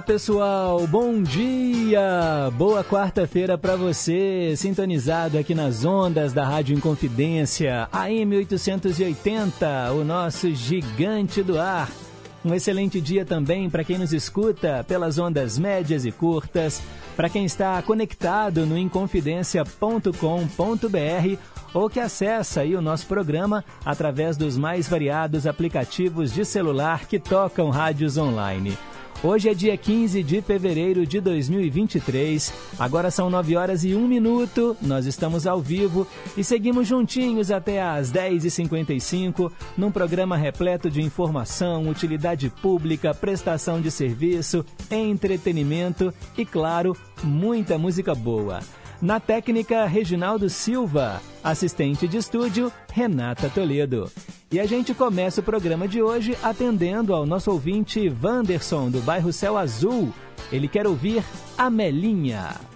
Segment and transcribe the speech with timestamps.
[0.00, 2.50] Olá pessoal, bom dia!
[2.56, 10.54] Boa quarta-feira para você, sintonizado aqui nas ondas da Rádio Inconfidência, AM 880, o nosso
[10.54, 11.90] gigante do ar.
[12.42, 16.82] Um excelente dia também para quem nos escuta pelas ondas médias e curtas,
[17.14, 21.36] para quem está conectado no inconfidencia.com.br
[21.74, 27.18] ou que acessa aí o nosso programa através dos mais variados aplicativos de celular que
[27.18, 28.78] tocam rádios online.
[29.22, 32.54] Hoje é dia 15 de fevereiro de 2023.
[32.78, 34.74] Agora são 9 horas e 1 minuto.
[34.80, 36.06] Nós estamos ao vivo
[36.38, 43.90] e seguimos juntinhos até às 10h55 num programa repleto de informação, utilidade pública, prestação de
[43.90, 48.60] serviço, entretenimento e, claro, muita música boa.
[49.00, 51.22] Na técnica, Reginaldo Silva.
[51.42, 54.10] Assistente de estúdio, Renata Toledo.
[54.52, 59.32] E a gente começa o programa de hoje atendendo ao nosso ouvinte Wanderson, do bairro
[59.32, 60.12] Céu Azul.
[60.52, 61.24] Ele quer ouvir
[61.56, 62.69] Amelinha.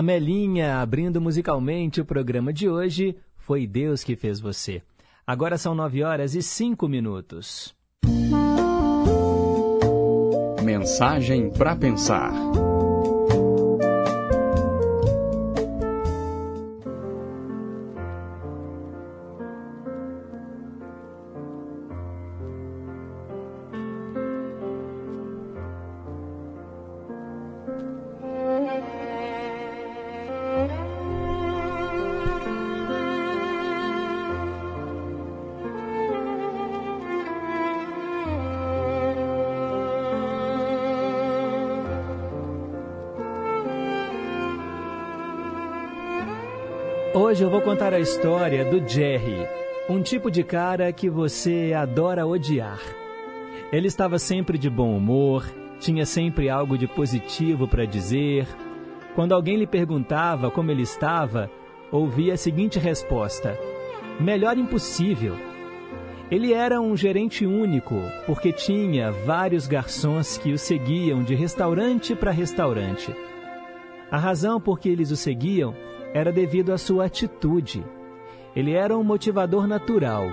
[0.00, 4.80] A Melinha abrindo musicalmente o programa de hoje, Foi Deus que fez você.
[5.26, 7.74] Agora são nove horas e cinco minutos.
[10.64, 12.32] Mensagem para pensar.
[47.40, 49.48] Hoje eu vou contar a história do Jerry,
[49.88, 52.78] um tipo de cara que você adora odiar.
[53.72, 58.46] Ele estava sempre de bom humor, tinha sempre algo de positivo para dizer.
[59.14, 61.50] Quando alguém lhe perguntava como ele estava,
[61.90, 63.58] ouvia a seguinte resposta:
[64.20, 65.34] Melhor impossível.
[66.30, 72.32] Ele era um gerente único, porque tinha vários garçons que o seguiam de restaurante para
[72.32, 73.16] restaurante.
[74.10, 75.74] A razão por que eles o seguiam
[76.12, 77.84] era devido à sua atitude.
[78.54, 80.26] Ele era um motivador natural.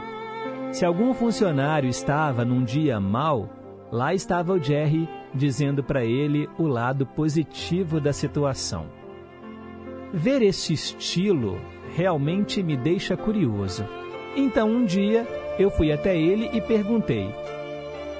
[0.72, 3.50] Se algum funcionário estava num dia mal,
[3.92, 8.86] lá estava o Jerry dizendo para ele o lado positivo da situação.
[10.14, 11.60] Ver esse estilo
[11.96, 13.86] realmente me deixa curioso.
[14.36, 15.26] Então um dia
[15.60, 17.30] eu fui até ele e perguntei: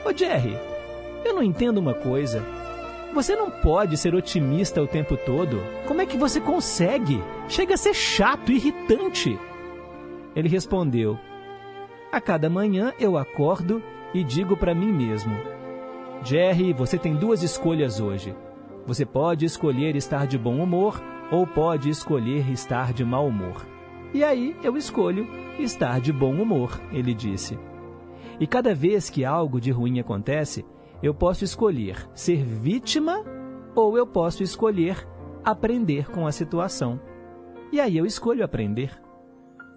[0.06, 0.58] Ô Jerry,
[1.26, 2.57] eu não entendo uma coisa.
[3.18, 5.60] Você não pode ser otimista o tempo todo.
[5.88, 7.20] Como é que você consegue?
[7.50, 9.40] Chega a ser chato, irritante.
[10.36, 11.18] Ele respondeu:
[12.12, 13.82] A cada manhã eu acordo
[14.14, 15.36] e digo para mim mesmo:
[16.24, 18.36] Jerry, você tem duas escolhas hoje.
[18.86, 23.66] Você pode escolher estar de bom humor ou pode escolher estar de mau humor.
[24.14, 25.28] E aí eu escolho
[25.58, 27.58] estar de bom humor, ele disse.
[28.40, 30.64] E cada vez que algo de ruim acontece,
[31.02, 33.24] eu posso escolher ser vítima
[33.76, 35.08] ou eu posso escolher
[35.44, 37.00] aprender com a situação.
[37.72, 38.92] E aí eu escolho aprender.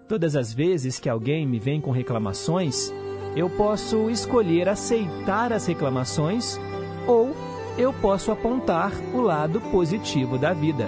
[0.07, 2.91] Todas as vezes que alguém me vem com reclamações,
[3.35, 6.59] eu posso escolher aceitar as reclamações
[7.07, 7.33] ou
[7.77, 10.87] eu posso apontar o lado positivo da vida.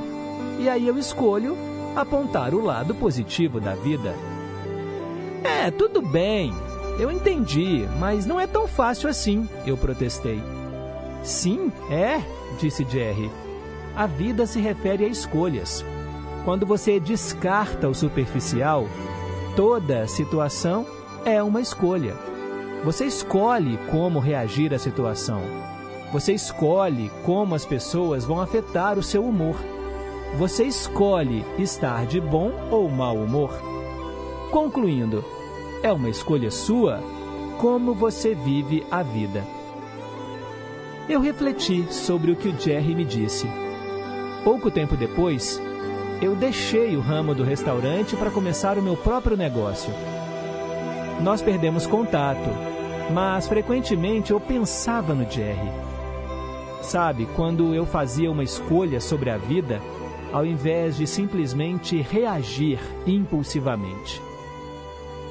[0.60, 1.56] E aí eu escolho
[1.96, 4.14] apontar o lado positivo da vida.
[5.44, 6.54] É, tudo bem,
[7.00, 10.42] eu entendi, mas não é tão fácil assim, eu protestei.
[11.24, 12.22] Sim, é,
[12.60, 13.32] disse Jerry.
[13.96, 15.86] A vida se refere a escolhas.
[16.46, 18.88] Quando você descarta o superficial,
[19.56, 20.86] toda situação
[21.26, 22.16] é uma escolha.
[22.84, 25.42] Você escolhe como reagir à situação.
[26.12, 29.56] Você escolhe como as pessoas vão afetar o seu humor.
[30.38, 33.52] Você escolhe estar de bom ou mau humor.
[34.52, 35.24] Concluindo,
[35.84, 37.04] é uma escolha sua
[37.58, 39.44] como você vive a vida.
[41.10, 43.46] Eu refleti sobre o que o Jerry me disse.
[44.46, 45.62] Pouco tempo depois,
[46.22, 49.94] eu deixei o ramo do restaurante para começar o meu próprio negócio.
[51.22, 52.50] Nós perdemos contato,
[53.14, 55.70] mas frequentemente eu pensava no Jerry.
[56.82, 59.82] Sabe, quando eu fazia uma escolha sobre a vida,
[60.32, 64.33] ao invés de simplesmente reagir impulsivamente.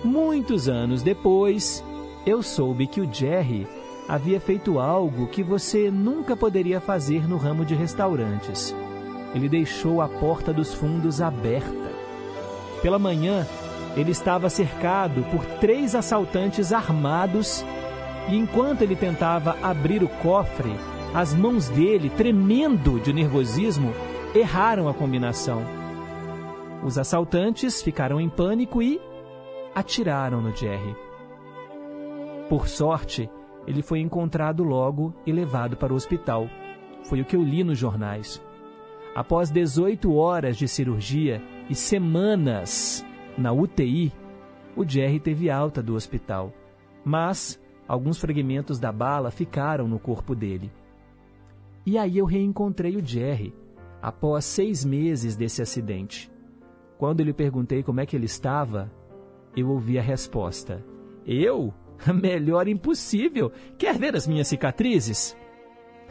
[0.05, 1.85] Muitos anos depois,
[2.27, 3.69] eu soube que o Jerry
[4.09, 8.75] havia feito algo que você nunca poderia fazer no ramo de restaurantes.
[9.33, 11.93] Ele deixou a porta dos fundos aberta.
[12.83, 13.47] Pela manhã,
[13.97, 17.65] ele estava cercado por três assaltantes armados
[18.29, 20.75] e enquanto ele tentava abrir o cofre,
[21.15, 23.93] as mãos dele, tremendo de nervosismo,
[24.35, 25.63] erraram a combinação.
[26.83, 29.01] Os assaltantes ficaram em pânico e
[29.75, 30.95] atiraram no Jerry.
[32.49, 33.31] Por sorte,
[33.67, 36.49] ele foi encontrado logo e levado para o hospital.
[37.05, 38.43] Foi o que eu li nos jornais.
[39.15, 43.05] Após 18 horas de cirurgia e semanas
[43.37, 44.13] na UTI,
[44.75, 46.53] o Jerry teve alta do hospital,
[47.05, 50.73] mas alguns fragmentos da bala ficaram no corpo dele.
[51.85, 53.55] E aí eu reencontrei o Jerry,
[54.01, 56.31] após seis meses desse acidente.
[56.97, 58.91] Quando lhe perguntei como é que ele estava,
[59.57, 60.85] eu ouvi a resposta:
[61.27, 61.73] Eu?
[62.15, 63.53] Melhor impossível!
[63.79, 65.37] Quer ver as minhas cicatrizes?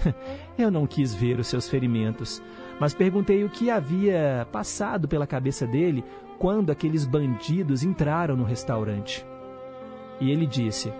[0.57, 2.41] Eu não quis ver os seus ferimentos,
[2.79, 6.03] mas perguntei o que havia passado pela cabeça dele
[6.39, 9.25] quando aqueles bandidos entraram no restaurante.
[10.19, 10.91] E ele disse: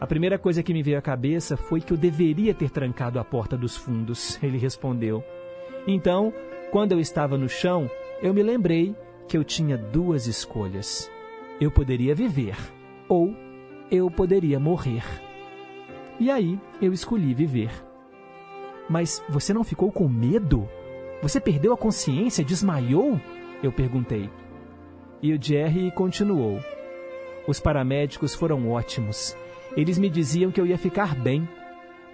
[0.00, 3.24] A primeira coisa que me veio à cabeça foi que eu deveria ter trancado a
[3.24, 4.38] porta dos fundos.
[4.42, 5.24] Ele respondeu.
[5.86, 6.32] Então,
[6.72, 7.88] Quando eu estava no chão,
[8.20, 8.94] eu me lembrei
[9.28, 11.08] que eu tinha duas escolhas.
[11.58, 12.56] Eu poderia viver
[13.08, 13.34] ou
[13.90, 15.04] eu poderia morrer.
[16.20, 17.70] E aí eu escolhi viver.
[18.88, 20.68] Mas você não ficou com medo?
[21.22, 22.44] Você perdeu a consciência?
[22.44, 23.18] Desmaiou?
[23.62, 24.28] Eu perguntei.
[25.22, 26.60] E o Jerry continuou.
[27.48, 29.34] Os paramédicos foram ótimos.
[29.74, 31.48] Eles me diziam que eu ia ficar bem.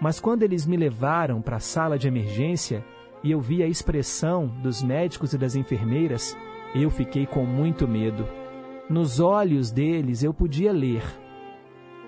[0.01, 2.85] Mas quando eles me levaram para a sala de emergência
[3.25, 6.37] e eu vi a expressão dos médicos e das enfermeiras,
[6.75, 8.42] eu fiquei com muito medo.
[8.89, 11.03] Nos olhos deles eu podia ler: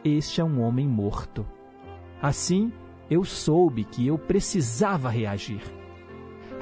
[0.05, 1.47] Este é um homem morto.
[2.21, 2.73] Assim,
[3.11, 5.63] eu soube que eu precisava reagir.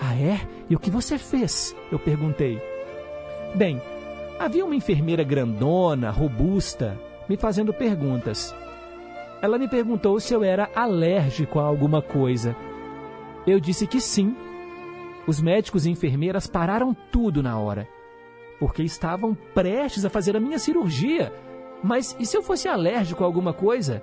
[0.00, 0.40] Ah, é?
[0.69, 1.75] E o que você fez?
[1.90, 2.61] Eu perguntei.
[3.54, 3.81] Bem,
[4.38, 8.54] havia uma enfermeira grandona, robusta, me fazendo perguntas.
[9.40, 12.54] Ela me perguntou se eu era alérgico a alguma coisa.
[13.47, 14.37] Eu disse que sim.
[15.26, 17.88] Os médicos e enfermeiras pararam tudo na hora,
[18.62, 21.33] porque estavam prestes a fazer a minha cirurgia.
[21.83, 24.00] Mas e se eu fosse alérgico a alguma coisa?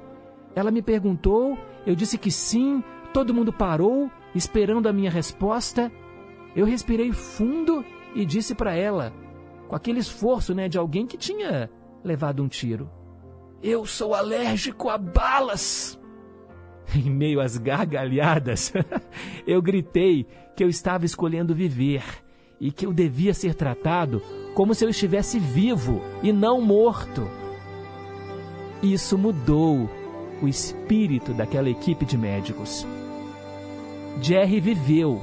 [0.54, 5.90] Ela me perguntou, eu disse que sim, todo mundo parou, esperando a minha resposta.
[6.54, 9.14] Eu respirei fundo e disse para ela:
[9.70, 11.70] com aquele esforço né, de alguém que tinha
[12.04, 12.92] levado um tiro.
[13.64, 15.98] Eu sou alérgico a balas!
[16.94, 18.74] Em meio às gargalhadas,
[19.48, 22.04] eu gritei que eu estava escolhendo viver
[22.60, 24.22] e que eu devia ser tratado
[24.54, 27.30] como se eu estivesse vivo e não morto.
[28.82, 29.90] Isso mudou
[30.42, 32.86] o espírito daquela equipe de médicos.
[34.22, 35.22] Jerry viveu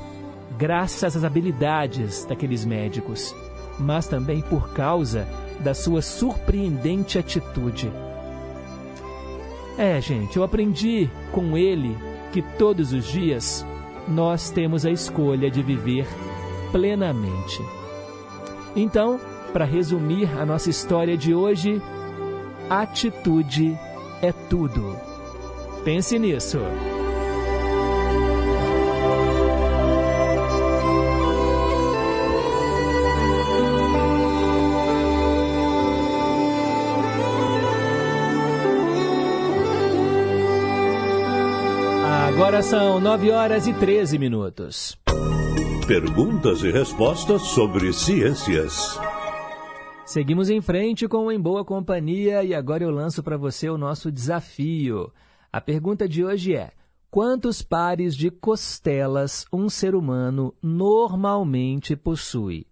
[0.59, 3.35] graças às habilidades daqueles médicos
[3.78, 5.26] mas também por causa
[5.61, 7.90] da sua surpreendente atitude.
[9.78, 11.97] É, gente, eu aprendi com ele
[12.33, 13.64] que todos os dias
[14.09, 16.06] nós temos a escolha de viver
[16.73, 17.62] plenamente.
[18.76, 19.18] Então,
[19.54, 21.80] para resumir a nossa história de hoje,
[22.68, 23.76] atitude
[24.21, 24.95] é tudo.
[25.83, 26.59] Pense nisso.
[42.28, 45.05] Agora são 9 horas e 13 minutos.
[45.87, 48.99] Perguntas e respostas sobre ciências.
[50.05, 54.11] Seguimos em frente com Em Boa Companhia e agora eu lanço para você o nosso
[54.11, 55.12] desafio.
[55.52, 56.73] A pergunta de hoje é:
[57.09, 62.66] quantos pares de costelas um ser humano normalmente possui?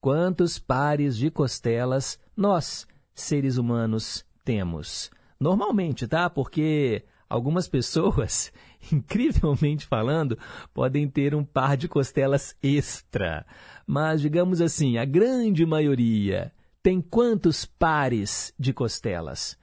[0.00, 5.10] Quantos pares de costelas nós, seres humanos, temos?
[5.38, 6.30] Normalmente, tá?
[6.30, 8.50] Porque algumas pessoas
[8.92, 10.38] incrivelmente falando,
[10.72, 13.44] podem ter um par de costelas extra.
[13.86, 16.52] Mas, digamos assim, a grande maioria
[16.82, 19.56] tem quantos pares de costelas?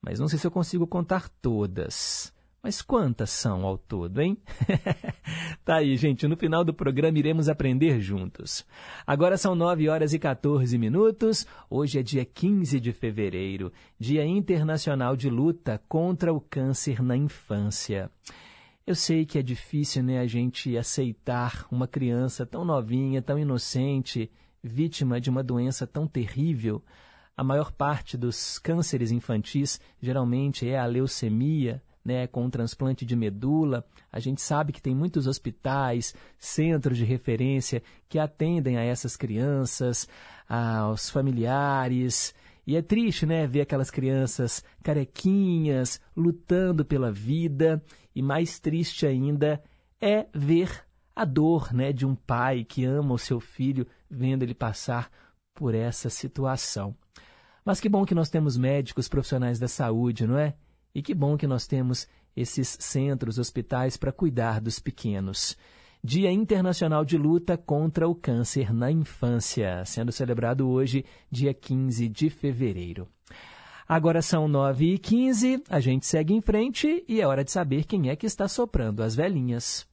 [0.02, 2.34] mas não sei se eu consigo contar todas.
[2.66, 4.36] Mas quantas são ao todo, hein?
[5.64, 6.26] tá aí, gente.
[6.26, 8.66] No final do programa iremos aprender juntos.
[9.06, 11.46] Agora são 9 horas e 14 minutos.
[11.70, 18.10] Hoje é dia 15 de fevereiro, Dia Internacional de Luta contra o Câncer na Infância.
[18.86, 24.30] Eu sei que é difícil, né, a gente aceitar uma criança tão novinha, tão inocente,
[24.62, 26.80] vítima de uma doença tão terrível.
[27.36, 33.16] A maior parte dos cânceres infantis geralmente é a leucemia, né, com o transplante de
[33.16, 33.84] medula.
[34.12, 40.08] A gente sabe que tem muitos hospitais, centros de referência que atendem a essas crianças,
[40.48, 42.32] aos familiares.
[42.66, 47.82] E é triste, né, ver aquelas crianças carequinhas lutando pela vida
[48.14, 49.62] e mais triste ainda
[50.00, 54.54] é ver a dor né, de um pai que ama o seu filho vendo ele
[54.54, 55.10] passar
[55.54, 56.94] por essa situação.
[57.64, 60.54] Mas que bom que nós temos médicos profissionais da saúde, não é?
[60.94, 62.06] E que bom que nós temos
[62.36, 65.56] esses centros, hospitais para cuidar dos pequenos.
[66.02, 72.30] Dia Internacional de Luta contra o Câncer na Infância, sendo celebrado hoje, dia 15 de
[72.30, 73.08] fevereiro.
[73.88, 78.16] Agora são 9h15, a gente segue em frente e é hora de saber quem é
[78.16, 79.86] que está soprando as velhinhas.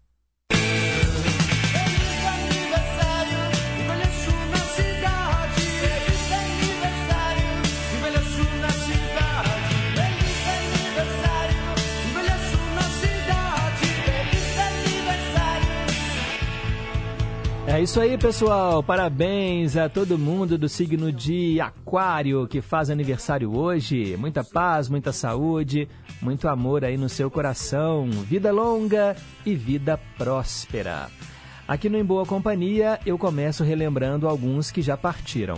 [17.81, 18.83] Isso aí, pessoal.
[18.83, 24.15] Parabéns a todo mundo do signo de Aquário que faz aniversário hoje.
[24.15, 25.89] Muita paz, muita saúde,
[26.21, 28.07] muito amor aí no seu coração.
[28.29, 31.09] Vida longa e vida próspera.
[31.67, 35.57] Aqui no Em Boa Companhia, eu começo relembrando alguns que já partiram.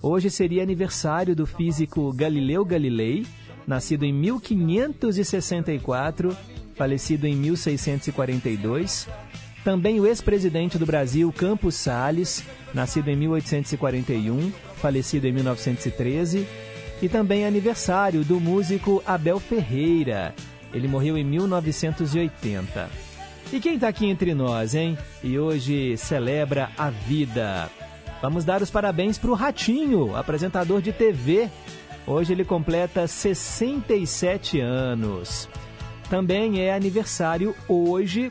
[0.00, 3.26] Hoje seria aniversário do físico Galileu Galilei,
[3.66, 6.34] nascido em 1564,
[6.74, 9.06] falecido em 1642.
[9.64, 16.46] Também o ex-presidente do Brasil, Campos Salles, nascido em 1841, falecido em 1913.
[17.02, 20.34] E também aniversário do músico Abel Ferreira.
[20.72, 22.90] Ele morreu em 1980.
[23.52, 24.96] E quem está aqui entre nós, hein?
[25.22, 27.68] E hoje celebra a vida.
[28.22, 31.48] Vamos dar os parabéns para o Ratinho, apresentador de TV.
[32.06, 35.48] Hoje ele completa 67 anos.
[36.08, 38.30] Também é aniversário hoje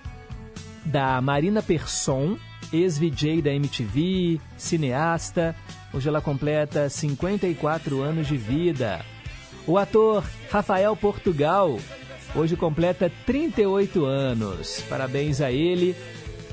[0.90, 2.38] da Marina Persson,
[2.74, 5.56] ex-VJ da MTV, cineasta.
[5.94, 9.06] Hoje ela completa 54 anos de vida.
[9.66, 11.78] O ator Rafael Portugal
[12.36, 14.84] hoje completa 38 anos.
[14.90, 15.96] Parabéns a ele.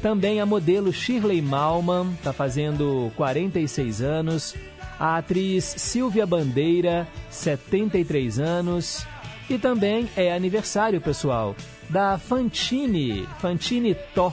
[0.02, 4.54] Também a modelo Shirley Malman está fazendo 46 anos.
[4.98, 9.06] A atriz Silvia Bandeira, 73 anos.
[9.48, 11.54] E também é aniversário, pessoal,
[11.88, 14.32] da Fantine, Fantine Tó.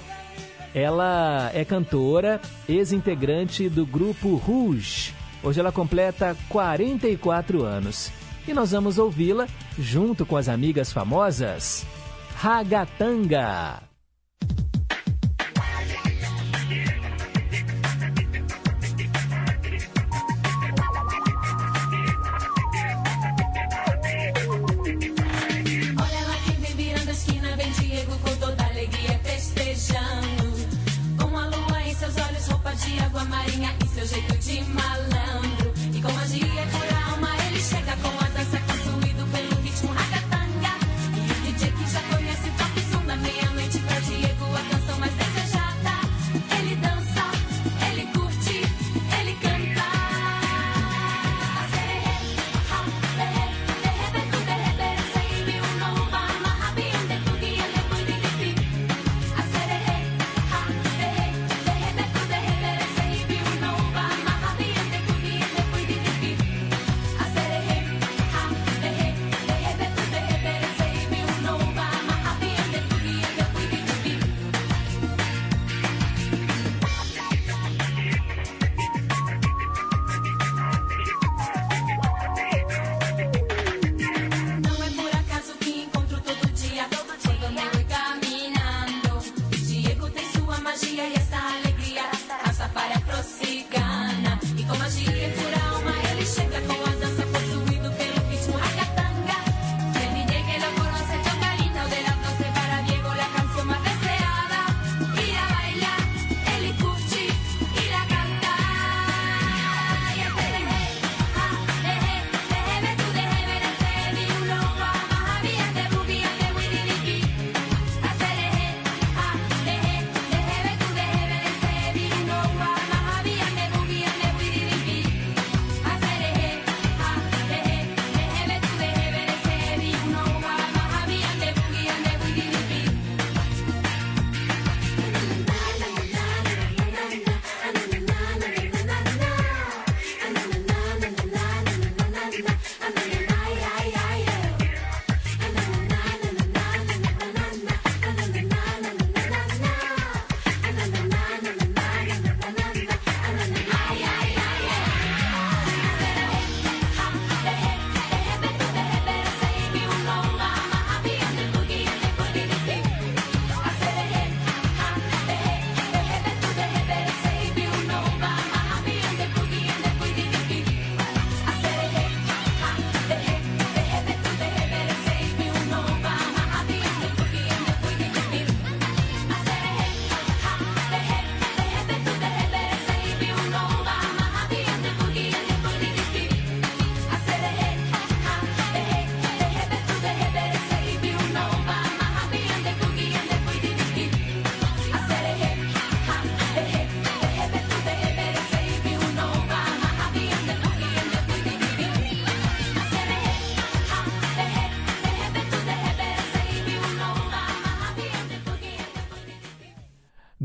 [0.73, 5.13] Ela é cantora, ex-integrante do grupo Rouge.
[5.43, 8.11] Hoje ela completa 44 anos.
[8.47, 11.85] E nós vamos ouvi-la junto com as amigas famosas
[12.35, 13.92] Ragatanga.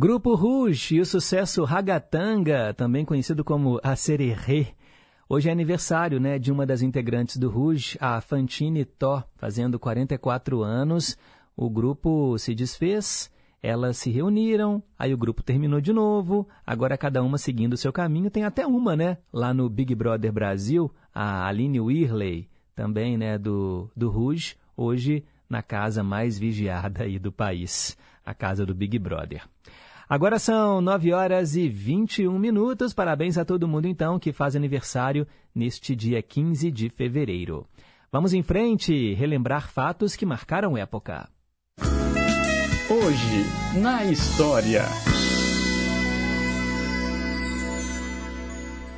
[0.08, 4.68] Grupo Rouge e o sucesso Ragatanga, também conhecido como A Sererê.
[5.28, 10.62] Hoje é aniversário né, de uma das integrantes do Rouge, a Fantine Tó, fazendo 44
[10.62, 11.14] anos.
[11.54, 13.30] O grupo se desfez,
[13.62, 17.92] elas se reuniram, aí o grupo terminou de novo, agora cada uma seguindo o seu
[17.92, 18.30] caminho.
[18.30, 19.18] Tem até uma, né?
[19.30, 25.60] Lá no Big Brother Brasil, a Aline Whirley, também né, do, do Rouge, hoje na
[25.60, 27.94] casa mais vigiada aí do país,
[28.24, 29.42] a casa do Big Brother.
[30.10, 32.94] Agora são 9 horas e 21 minutos.
[32.94, 37.66] Parabéns a todo mundo, então, que faz aniversário neste dia 15 de fevereiro.
[38.10, 41.28] Vamos em frente relembrar fatos que marcaram época.
[42.90, 44.84] Hoje, na história.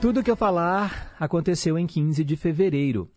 [0.01, 3.11] Tudo que eu falar aconteceu em 15 de fevereiro.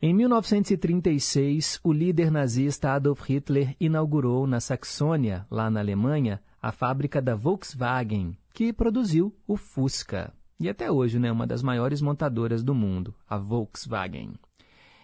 [0.00, 7.22] Em 1936, o líder nazista Adolf Hitler inaugurou na Saxônia, lá na Alemanha, a fábrica
[7.22, 10.34] da Volkswagen, que produziu o Fusca.
[10.58, 14.34] E até hoje, né, uma das maiores montadoras do mundo, a Volkswagen.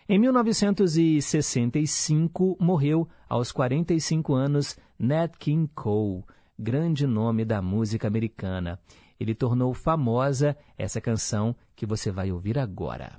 [0.08, 6.22] Em 1965, morreu, aos 45 anos, Nat King Cole,
[6.58, 8.78] grande nome da música americana.
[9.18, 13.18] Ele tornou famosa essa canção que você vai ouvir agora.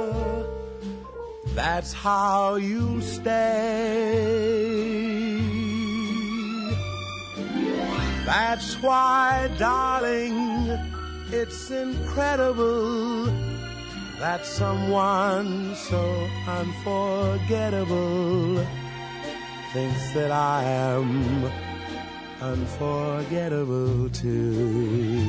[1.55, 4.41] that's how you stay.
[8.25, 10.69] That's why, darling,
[11.31, 13.25] it's incredible
[14.19, 18.65] that someone so unforgettable
[19.73, 21.51] thinks that I am
[22.41, 25.27] unforgettable too.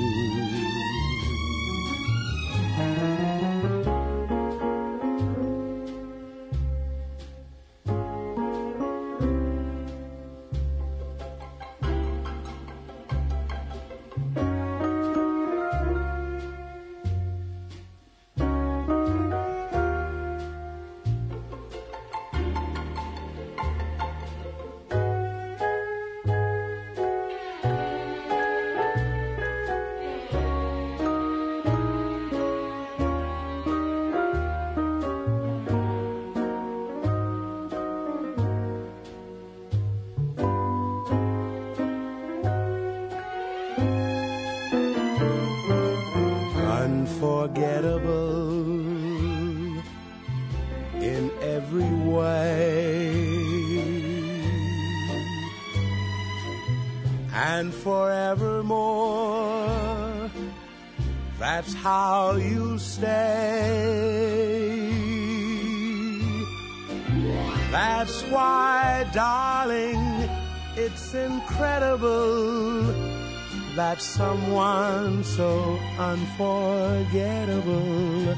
[73.76, 78.34] That someone so unforgettable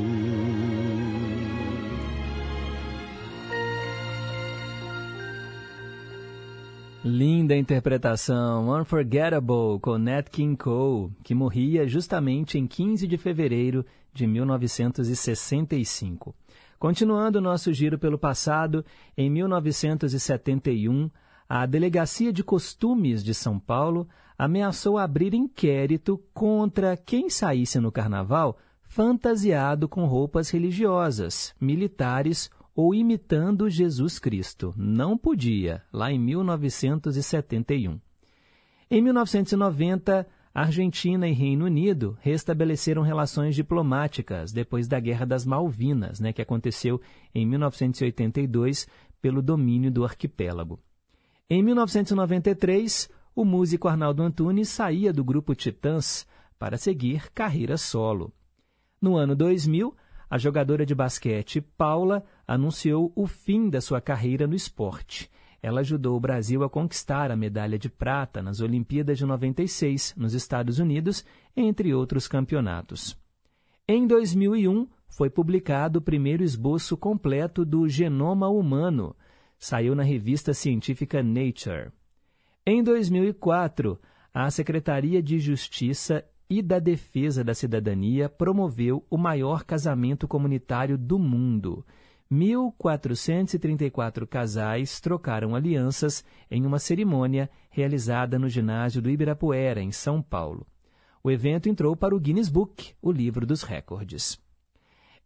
[7.02, 14.26] Linda interpretação, Unforgettable, com Nat King Cole, que morria justamente em 15 de fevereiro de
[14.26, 16.34] 1965.
[16.78, 18.84] Continuando nosso giro pelo passado,
[19.16, 21.10] em 1971,
[21.48, 28.56] a Delegacia de Costumes de São Paulo ameaçou abrir inquérito contra quem saísse no carnaval
[28.82, 34.72] fantasiado com roupas religiosas, militares ou imitando Jesus Cristo.
[34.76, 38.00] Não podia, lá em 1971.
[38.90, 46.32] Em 1990, Argentina e Reino Unido restabeleceram relações diplomáticas depois da Guerra das Malvinas, né,
[46.32, 47.00] que aconteceu
[47.32, 48.88] em 1982
[49.22, 50.80] pelo domínio do arquipélago.
[51.48, 56.26] Em 1993, o músico Arnaldo Antunes saía do grupo Titãs
[56.58, 58.32] para seguir carreira solo.
[59.00, 59.94] No ano 2000,
[60.28, 65.30] a jogadora de basquete Paula anunciou o fim da sua carreira no esporte
[65.62, 70.34] ela ajudou o Brasil a conquistar a medalha de prata nas Olimpíadas de 96, nos
[70.34, 71.24] Estados Unidos,
[71.56, 73.18] entre outros campeonatos.
[73.86, 79.14] Em 2001, foi publicado o primeiro esboço completo do genoma humano.
[79.58, 81.90] Saiu na revista científica Nature.
[82.64, 84.00] Em 2004,
[84.32, 91.18] a Secretaria de Justiça e da Defesa da Cidadania promoveu o maior casamento comunitário do
[91.18, 91.84] mundo.
[92.32, 100.64] 1.434 casais trocaram alianças em uma cerimônia realizada no ginásio do Ibirapuera, em São Paulo.
[101.22, 104.40] O evento entrou para o Guinness Book, o livro dos recordes.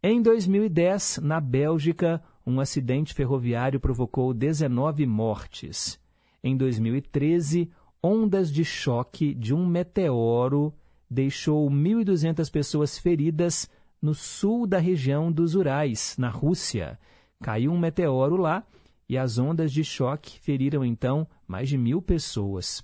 [0.01, 5.99] Em 2010, na Bélgica, um acidente ferroviário provocou 19 mortes.
[6.43, 7.71] Em 2013,
[8.03, 10.73] ondas de choque de um meteoro
[11.09, 13.69] deixou 1.200 pessoas feridas
[14.01, 16.99] no sul da região dos Urais, na Rússia.
[17.41, 18.63] Caiu um meteoro lá
[19.07, 22.83] e as ondas de choque feriram então mais de mil pessoas.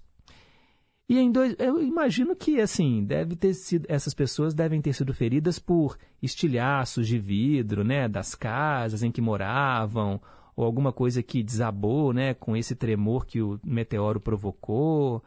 [1.12, 5.14] E em dois, eu imagino que assim deve ter sido, essas pessoas devem ter sido
[5.14, 10.22] feridas por estilhaços de vidro, né, das casas em que moravam,
[10.56, 15.22] ou alguma coisa que desabou, né, com esse tremor que o meteoro provocou.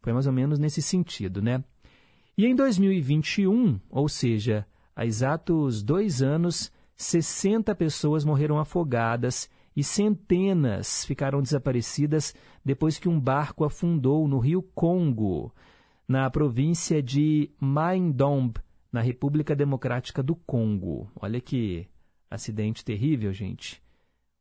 [0.00, 1.62] Foi mais ou menos nesse sentido, né?
[2.38, 11.04] E em 2021, ou seja, Há exatos dois anos, 60 pessoas morreram afogadas e centenas
[11.04, 15.54] ficaram desaparecidas depois que um barco afundou no rio Congo,
[16.08, 18.56] na província de Maindonb,
[18.90, 21.10] na República Democrática do Congo.
[21.20, 21.86] Olha que
[22.30, 23.82] acidente terrível, gente.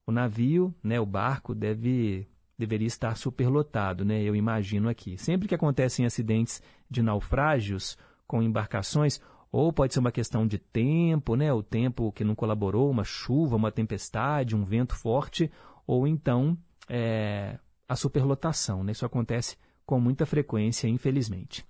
[0.07, 4.23] O navio, né, o barco, deve deveria estar superlotado, né?
[4.23, 5.17] Eu imagino aqui.
[5.17, 9.19] Sempre que acontecem acidentes de naufrágios com embarcações,
[9.57, 11.53] ou pode ser uma questão de tempo, né?
[11.53, 15.49] o tempo que não colaborou, uma chuva, uma tempestade, um vento forte,
[15.87, 16.57] ou então
[16.89, 18.83] é, a superlotação.
[18.83, 18.91] Né?
[18.91, 21.65] Isso acontece com muita frequência, infelizmente.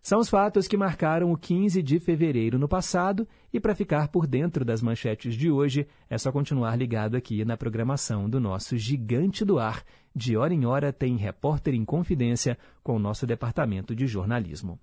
[0.00, 4.26] São os fatos que marcaram o 15 de fevereiro no passado, e para ficar por
[4.26, 9.44] dentro das manchetes de hoje, é só continuar ligado aqui na programação do nosso Gigante
[9.44, 9.84] do Ar.
[10.16, 14.80] De hora em hora tem Repórter em Confidência com o nosso departamento de jornalismo.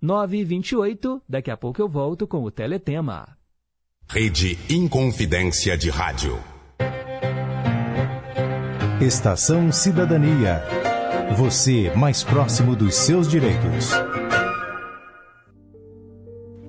[0.00, 3.36] 9 e 28 daqui a pouco eu volto com o Teletema.
[4.08, 6.38] Rede Inconfidência de Rádio.
[9.00, 10.62] Estação Cidadania.
[11.36, 13.90] Você mais próximo dos seus direitos.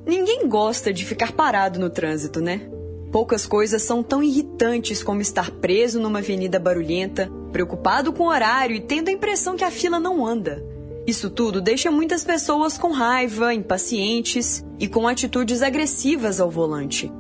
[0.08, 2.68] Ninguém gosta de ficar parado no trânsito, né?
[3.12, 8.76] Poucas coisas são tão irritantes como estar preso numa avenida barulhenta, preocupado com o horário
[8.76, 10.64] e tendo a impressão que a fila não anda.
[11.08, 17.12] Isso tudo deixa muitas pessoas com raiva, impacientes e com atitudes agressivas ao volante.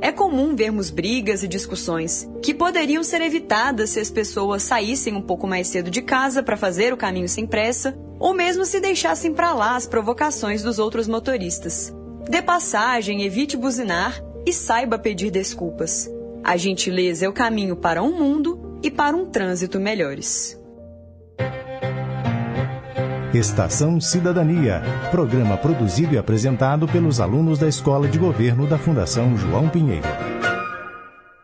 [0.00, 5.22] É comum vermos brigas e discussões que poderiam ser evitadas se as pessoas saíssem um
[5.22, 9.32] pouco mais cedo de casa para fazer o caminho sem pressa, ou mesmo se deixassem
[9.32, 11.94] para lá as provocações dos outros motoristas.
[12.28, 16.10] Dê passagem, evite buzinar e saiba pedir desculpas.
[16.44, 20.55] A gentileza é o caminho para um mundo e para um trânsito melhores.
[23.36, 29.68] Estação Cidadania, programa produzido e apresentado pelos alunos da Escola de Governo da Fundação João
[29.68, 30.35] Pinheiro.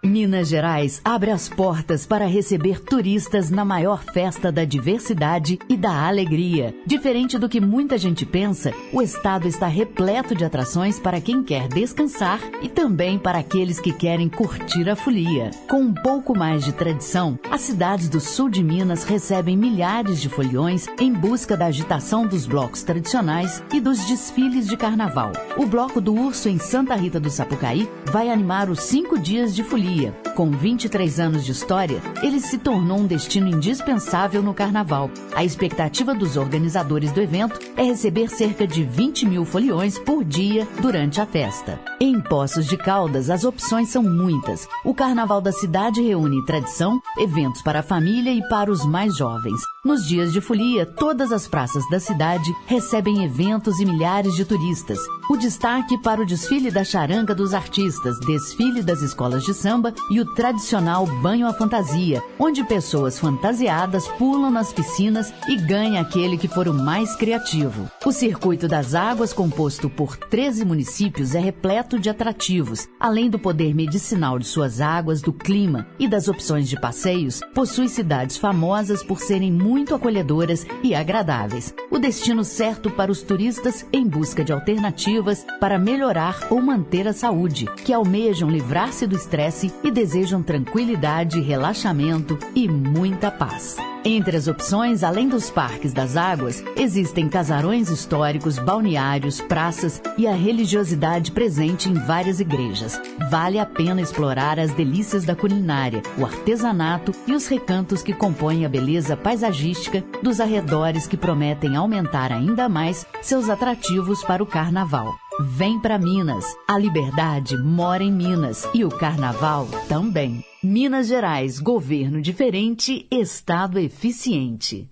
[0.04, 6.08] Minas Gerais abre as portas para receber turistas na maior festa da diversidade e da
[6.08, 6.74] alegria.
[6.84, 11.68] Diferente do que muita gente pensa, o estado está repleto de atrações para quem quer
[11.68, 15.52] descansar e também para aqueles que querem curtir a folia.
[15.70, 20.28] Com um pouco mais de tradição, as cidades do sul de Minas recebem milhares de
[20.28, 25.30] foliões em busca da agitação dos blocos tradicionais e dos desfiles de carnaval.
[25.56, 29.62] O Bloco do Urso em Santa Rita do Sapucaí vai animar os cinco dias de
[29.62, 29.91] folia
[30.34, 35.10] com 23 anos de história, ele se tornou um destino indispensável no carnaval.
[35.34, 40.66] A expectativa dos organizadores do evento é receber cerca de 20 mil foliões por dia
[40.80, 41.78] durante a festa.
[42.00, 44.66] Em Poços de Caldas, as opções são muitas.
[44.84, 49.60] O carnaval da cidade reúne tradição, eventos para a família e para os mais jovens.
[49.84, 54.96] Nos dias de folia, todas as praças da cidade recebem eventos e milhares de turistas.
[55.28, 60.20] O destaque para o desfile da charanga dos artistas, desfile das escolas de samba e
[60.20, 66.46] o tradicional banho à fantasia, onde pessoas fantasiadas pulam nas piscinas e ganha aquele que
[66.46, 67.90] for o mais criativo.
[68.06, 72.86] O Circuito das Águas, composto por 13 municípios, é repleto de atrativos.
[73.00, 77.88] Além do poder medicinal de suas águas, do clima e das opções de passeios, possui
[77.88, 81.74] cidades famosas por serem muito acolhedoras e agradáveis.
[81.90, 87.12] O destino certo para os turistas em busca de alternativas para melhorar ou manter a
[87.12, 93.76] saúde, que almejam livrar-se do estresse e desejam tranquilidade, relaxamento e muita paz.
[94.04, 100.34] Entre as opções, além dos parques das águas, existem casarões históricos, balneários, praças e a
[100.34, 103.00] religiosidade presente em várias igrejas.
[103.30, 108.66] Vale a pena explorar as delícias da culinária, o artesanato e os recantos que compõem
[108.66, 115.14] a beleza paisagística dos arredores que prometem aumentar ainda mais seus atrativos para o carnaval.
[115.40, 116.44] Vem para Minas.
[116.68, 120.44] A liberdade mora em Minas e o carnaval também.
[120.64, 124.88] Minas Gerais, governo diferente, estado eficiente.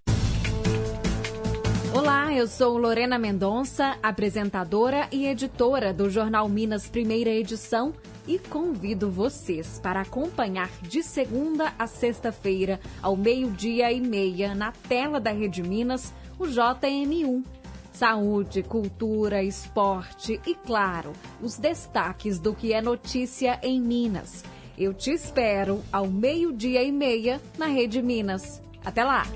[1.94, 7.94] Olá, eu sou Lorena Mendonça, apresentadora e editora do jornal Minas Primeira Edição
[8.26, 15.20] e convido vocês para acompanhar de segunda a sexta-feira, ao meio-dia e meia, na tela
[15.20, 17.44] da Rede Minas, o JM1
[17.92, 24.42] Saúde, cultura, esporte e, claro, os destaques do que é notícia em Minas.
[24.80, 28.62] Eu te espero ao meio-dia e meia na Rede Minas.
[28.82, 29.26] Até lá!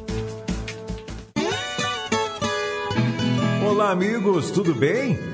[3.68, 5.33] Olá, amigos, tudo bem?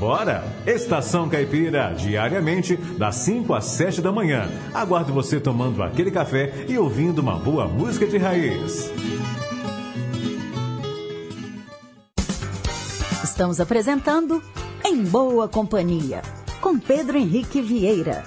[0.00, 0.42] Bora?
[0.66, 4.48] Estação Caipira, diariamente, das 5 às 7 da manhã.
[4.72, 8.90] Aguardo você tomando aquele café e ouvindo uma boa música de raiz.
[13.22, 14.42] Estamos apresentando
[14.82, 16.22] Em Boa Companhia,
[16.62, 18.24] com Pedro Henrique Vieira.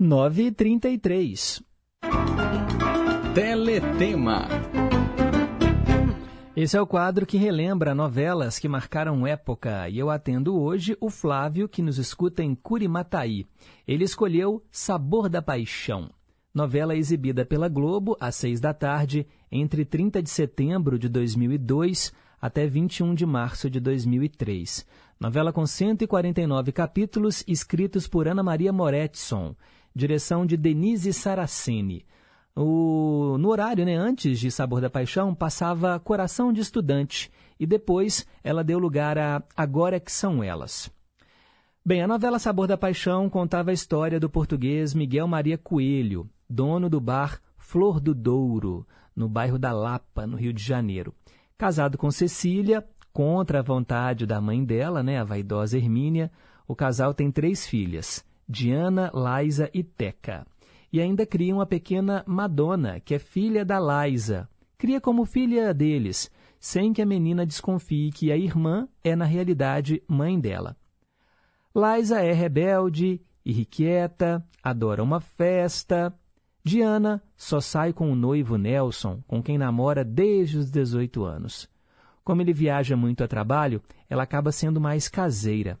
[0.00, 1.60] 9h33.
[3.34, 4.48] Teletema.
[6.60, 11.08] Esse é o quadro que relembra novelas que marcaram época e eu atendo hoje o
[11.08, 13.46] Flávio, que nos escuta em Curimataí.
[13.86, 16.10] Ele escolheu Sabor da Paixão,
[16.52, 22.66] novela exibida pela Globo às seis da tarde entre 30 de setembro de 2002 até
[22.66, 24.84] 21 de março de 2003.
[25.20, 29.54] Novela com 149 capítulos, escritos por Ana Maria Moretson,
[29.94, 32.04] direção de Denise Saraceni.
[32.60, 38.26] O, no horário, né, antes de Sabor da Paixão, passava Coração de Estudante e depois
[38.42, 40.90] ela deu lugar a Agora que são elas.
[41.86, 46.90] Bem, a novela Sabor da Paixão contava a história do português Miguel Maria Coelho, dono
[46.90, 48.84] do bar Flor do Douro,
[49.14, 51.14] no bairro da Lapa, no Rio de Janeiro.
[51.56, 56.28] Casado com Cecília, contra a vontade da mãe dela, né, a vaidosa Hermínia,
[56.66, 60.44] o casal tem três filhas, Diana, Laisa e Teca
[60.92, 64.48] e ainda cria uma pequena Madonna, que é filha da Liza.
[64.76, 70.02] Cria como filha deles, sem que a menina desconfie que a irmã é, na realidade,
[70.08, 70.76] mãe dela.
[71.74, 76.14] Liza é rebelde, irrequieta, adora uma festa.
[76.64, 81.68] Diana só sai com o noivo Nelson, com quem namora desde os 18 anos.
[82.24, 85.78] Como ele viaja muito a trabalho, ela acaba sendo mais caseira.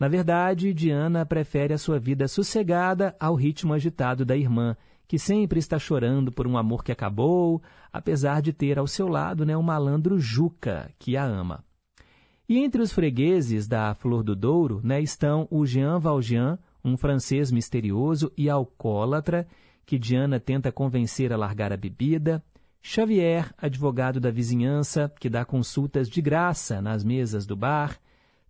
[0.00, 4.74] Na verdade, Diana prefere a sua vida sossegada ao ritmo agitado da irmã,
[5.06, 7.60] que sempre está chorando por um amor que acabou,
[7.92, 11.62] apesar de ter ao seu lado né, o malandro Juca, que a ama.
[12.48, 17.52] E entre os fregueses da Flor do Douro né, estão o Jean Valjean, um francês
[17.52, 19.46] misterioso e alcoólatra,
[19.84, 22.42] que Diana tenta convencer a largar a bebida,
[22.80, 28.00] Xavier, advogado da vizinhança, que dá consultas de graça nas mesas do bar,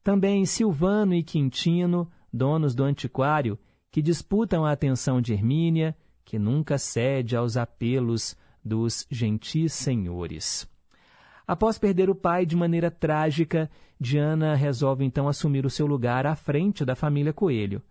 [0.03, 3.59] também Silvano e Quintino, donos do antiquário,
[3.91, 10.69] que disputam a atenção de Hermínia, que nunca cede aos apelos dos gentis senhores.
[11.47, 16.37] Após perder o pai de maneira trágica, Diana resolve então assumir o seu lugar à
[16.37, 17.83] frente da família Coelho.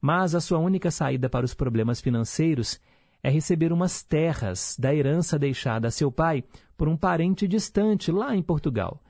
[0.00, 2.78] Mas a sua única saída para os problemas financeiros
[3.22, 6.44] é receber umas terras da herança deixada a seu pai
[6.76, 9.02] por um parente distante lá em Portugal.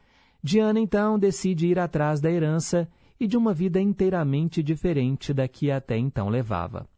[0.48, 2.88] Diana então decide ir atrás da herança
[3.18, 6.88] e de uma vida inteiramente diferente da que até então levava.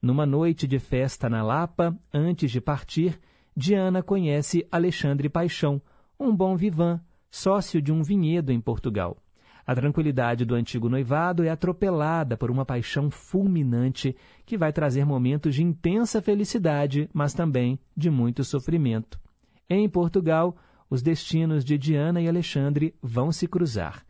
[0.00, 3.20] Numa noite de festa na Lapa, antes de partir,
[3.54, 5.82] Diana conhece Alexandre Paixão,
[6.18, 6.98] um bom vivan,
[7.30, 9.18] sócio de um vinhedo em Portugal.
[9.66, 14.16] A tranquilidade do antigo noivado é atropelada por uma paixão fulminante
[14.46, 19.20] que vai trazer momentos de intensa felicidade, mas também de muito sofrimento.
[19.68, 20.56] Em Portugal,
[20.90, 24.04] os destinos de Diana e Alexandre vão se cruzar.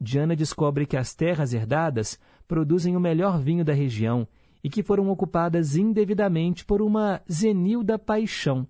[0.00, 4.26] Diana descobre que as terras herdadas produzem o melhor vinho da região
[4.62, 8.66] e que foram ocupadas indevidamente por uma Zenilda Paixão.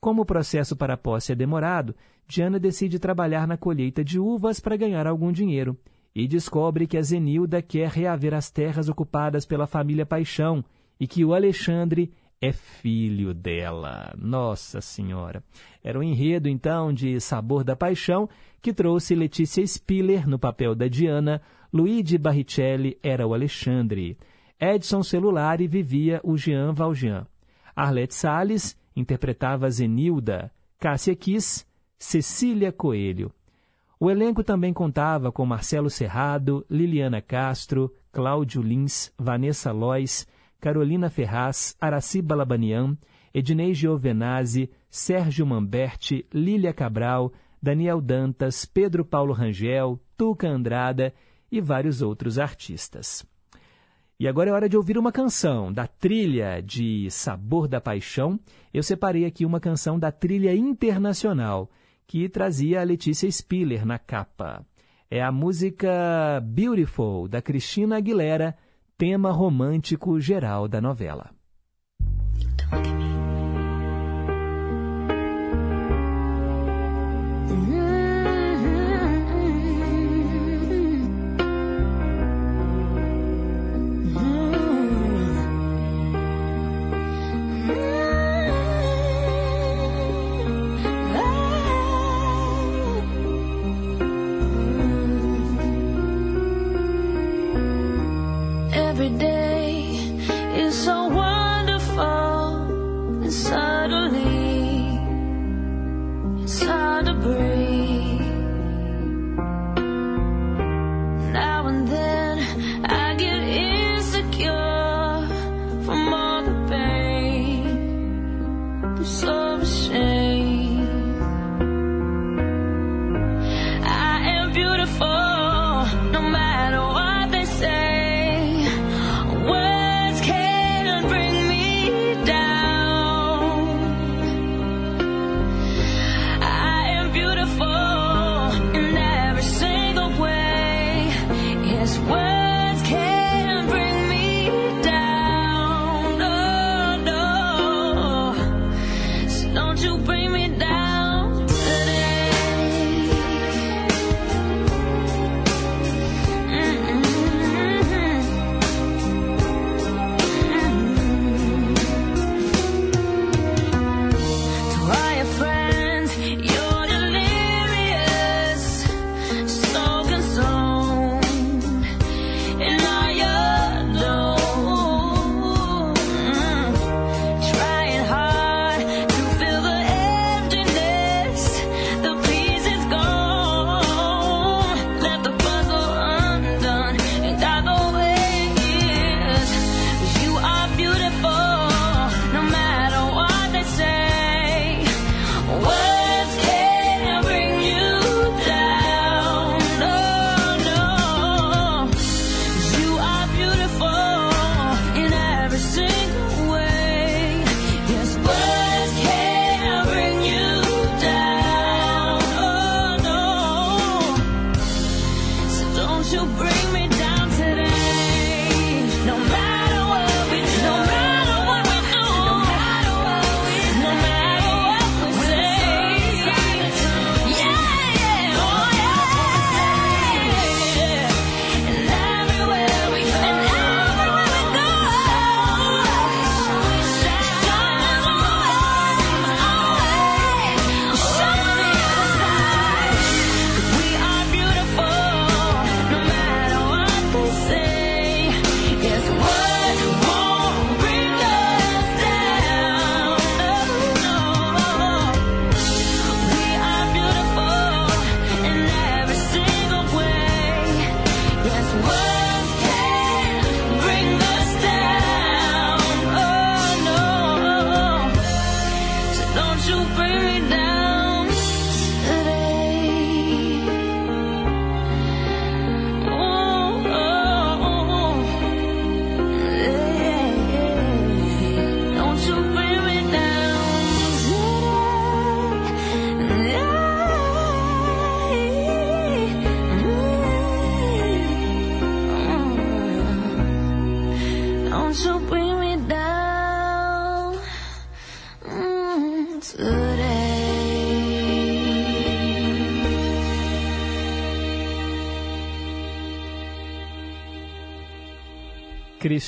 [0.00, 1.94] Como o processo para a posse é demorado,
[2.26, 5.78] Diana decide trabalhar na colheita de uvas para ganhar algum dinheiro
[6.14, 10.64] e descobre que a Zenilda quer reaver as terras ocupadas pela família Paixão
[10.98, 14.14] e que o Alexandre é filho dela.
[14.16, 15.42] Nossa Senhora!
[15.82, 18.28] Era o um enredo, então, de Sabor da Paixão
[18.64, 24.16] que trouxe Letícia Spiller no papel da Diana, Luigi Barrichelli era o Alexandre.
[24.58, 27.26] Edson Celulari vivia o Jean Valjean.
[27.76, 31.66] Arlete Salles interpretava Zenilda, Cássia Kiss,
[31.98, 33.30] Cecília Coelho.
[34.00, 40.26] O elenco também contava com Marcelo Serrado, Liliana Castro, Cláudio Lins, Vanessa Lois,
[40.64, 42.96] Carolina Ferraz, Araci Balabanian,
[43.34, 47.30] Ednei Giovenazzi, Sérgio Mamberti, Lília Cabral,
[47.62, 51.12] Daniel Dantas, Pedro Paulo Rangel, Tuca Andrada
[51.52, 53.26] e vários outros artistas.
[54.18, 58.40] E agora é hora de ouvir uma canção da trilha de Sabor da Paixão.
[58.72, 61.70] Eu separei aqui uma canção da trilha internacional
[62.06, 64.64] que trazia a Letícia Spiller na capa.
[65.10, 68.56] É a música Beautiful da Cristina Aguilera,
[68.96, 71.30] tema romântico geral da novela.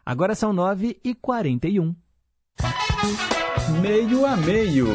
[0.06, 1.96] Agora são 9 e 41.
[3.82, 4.88] Meio a meio.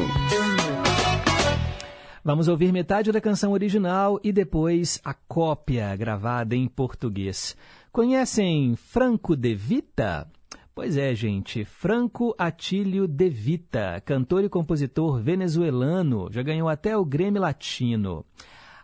[2.22, 7.56] Vamos ouvir metade da canção original e depois a cópia gravada em português.
[7.90, 10.30] Conhecem Franco De Vita?
[10.74, 17.04] Pois é, gente, Franco Atílio De Vita, cantor e compositor venezuelano, já ganhou até o
[17.04, 18.24] Grêmio Latino.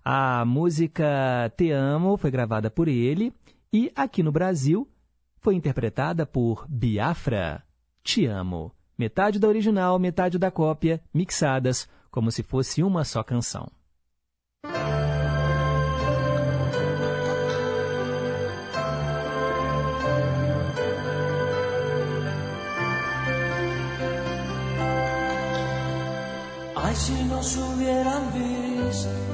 [0.07, 3.33] A música Te Amo foi gravada por ele
[3.73, 4.87] e aqui no Brasil
[5.39, 7.65] foi interpretada por Biafra.
[8.03, 8.71] Te Amo.
[8.99, 13.67] Metade da original, metade da cópia, mixadas como se fosse uma só canção.
[26.77, 29.34] Ay, si nos hubieran visto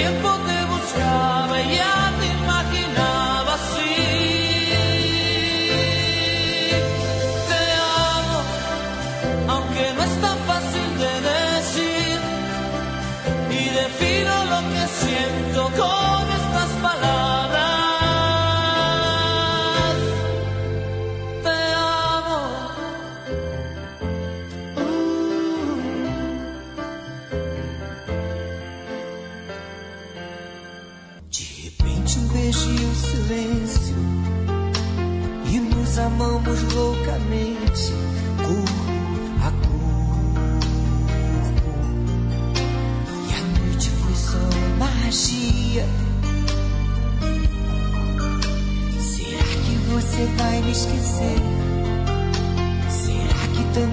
[0.00, 1.39] tiempo de buscar.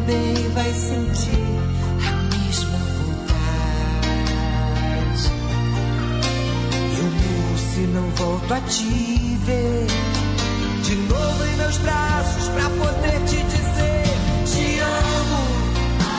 [0.08, 1.48] Também vai sentir?
[7.94, 9.88] não volto a te ver
[10.84, 14.04] de novo em meus braços pra poder te dizer
[14.46, 15.48] te amo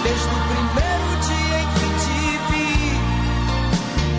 [0.03, 2.18] desde o primeiro dia em que te
[2.49, 2.70] vi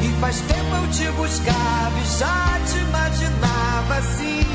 [0.05, 4.48] e faz tempo eu te buscava e já te imaginava assim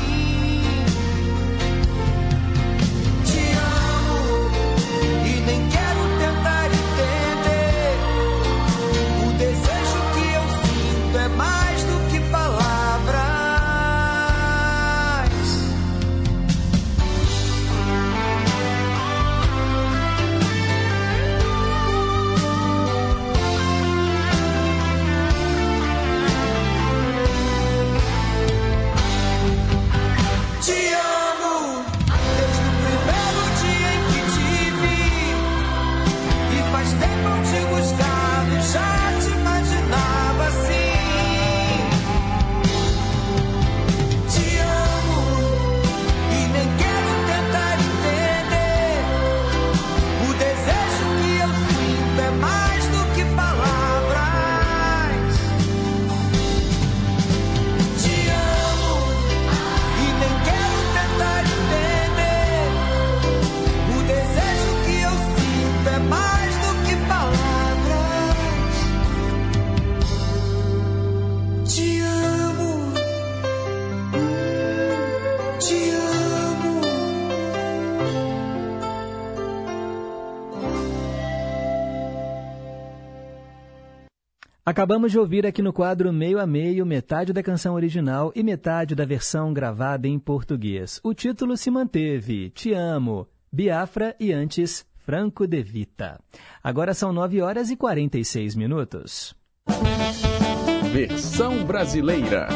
[84.75, 88.93] Acabamos de ouvir aqui no quadro Meio a Meio metade da canção original e metade
[88.93, 90.99] da versão gravada em português.
[91.01, 96.19] O título se manteve: Te Amo, Biafra e antes Franco de Vita.
[96.61, 99.33] Agora são 9 horas e 46 minutos.
[100.91, 102.49] Versão brasileira.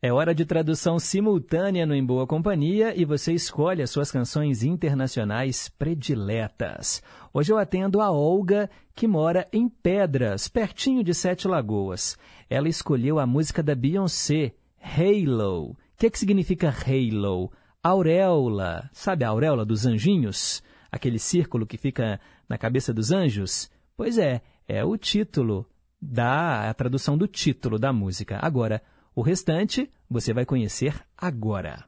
[0.00, 4.62] É hora de tradução simultânea no Em Boa Companhia e você escolhe as suas canções
[4.62, 7.02] internacionais prediletas.
[7.38, 12.18] Hoje eu atendo a Olga, que mora em Pedras, pertinho de Sete Lagoas.
[12.50, 15.70] Ela escolheu a música da Beyoncé, Halo.
[15.70, 17.52] O que, que significa Halo?
[17.80, 18.90] Auréola.
[18.92, 20.64] Sabe a auréola dos anjinhos?
[20.90, 23.70] Aquele círculo que fica na cabeça dos anjos?
[23.96, 25.64] Pois é, é o título
[26.02, 28.40] da a tradução do título da música.
[28.42, 28.82] Agora,
[29.14, 31.84] o restante você vai conhecer agora.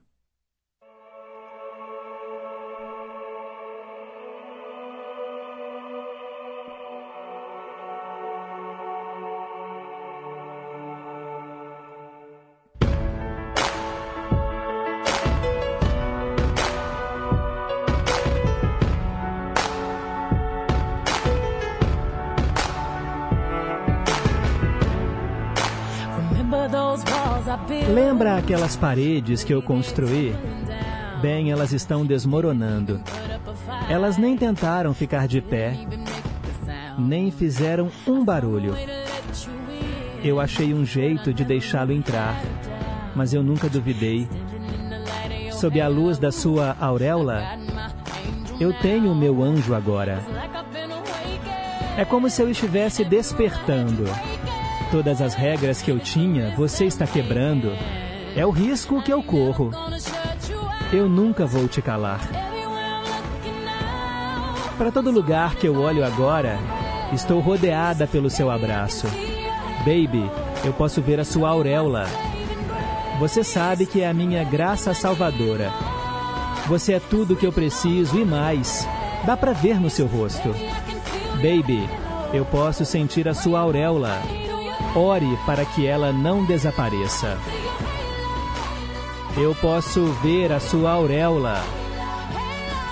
[28.51, 30.35] Aquelas paredes que eu construí?
[31.23, 33.01] Bem, elas estão desmoronando.
[33.89, 35.77] Elas nem tentaram ficar de pé,
[36.99, 38.75] nem fizeram um barulho.
[40.25, 42.43] Eu achei um jeito de deixá-lo entrar,
[43.15, 44.29] mas eu nunca duvidei.
[45.53, 47.45] Sob a luz da sua auréola,
[48.59, 50.19] eu tenho o meu anjo agora.
[51.97, 54.07] É como se eu estivesse despertando.
[54.91, 57.71] Todas as regras que eu tinha, você está quebrando.
[58.37, 59.71] É o risco que eu corro.
[60.93, 62.21] Eu nunca vou te calar.
[64.79, 66.59] Para todo lugar que eu olho agora,
[67.13, 69.07] estou rodeada pelo seu abraço.
[69.81, 70.31] Baby,
[70.65, 72.07] eu posso ver a sua auréola.
[73.19, 75.71] Você sabe que é a minha graça salvadora.
[76.67, 78.89] Você é tudo que eu preciso e mais.
[79.25, 80.55] Dá para ver no seu rosto.
[81.35, 81.89] Baby,
[82.33, 84.23] eu posso sentir a sua auréola.
[84.95, 87.37] Ore para que ela não desapareça.
[89.37, 91.63] Eu posso ver a sua auréola.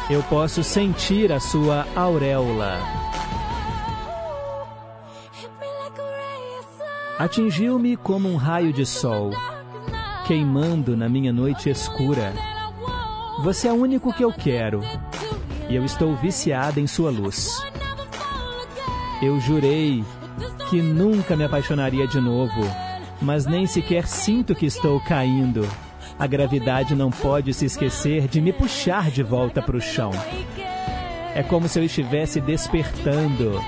[0.08, 2.78] Eu posso sentir a sua auréola.
[7.18, 9.30] Atingiu-me como um raio de sol,
[10.26, 12.32] queimando na minha noite escura.
[13.42, 14.80] Você é o único que eu quero,
[15.68, 17.60] e eu estou viciada em sua luz.
[19.20, 20.04] Eu jurei
[20.70, 22.62] que nunca me apaixonaria de novo,
[23.20, 25.68] mas nem sequer sinto que estou caindo.
[26.18, 30.10] A gravidade não pode se esquecer de me puxar de volta para o chão.
[31.32, 33.62] É como se eu estivesse despertando.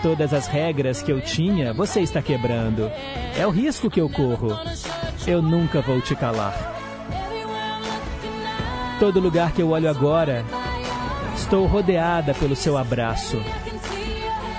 [0.00, 2.90] Todas as regras que eu tinha, você está quebrando.
[3.36, 4.56] É o risco que eu corro.
[5.26, 6.54] Eu nunca vou te calar.
[9.00, 10.44] Todo lugar que eu olho agora,
[11.34, 13.42] estou rodeada pelo seu abraço.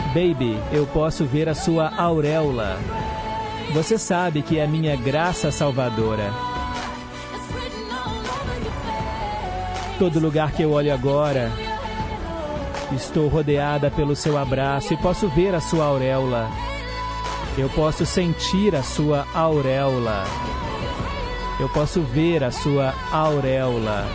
[0.08, 2.78] Baby, eu posso ver a sua auréola.
[3.74, 6.51] Você sabe que é a minha graça salvadora.
[10.02, 11.52] Todo lugar que eu olho agora,
[12.91, 16.49] estou rodeada pelo seu abraço e posso ver a sua auréola.
[17.56, 20.24] Eu posso sentir a sua auréola.
[21.60, 24.08] Eu posso ver a sua auréola.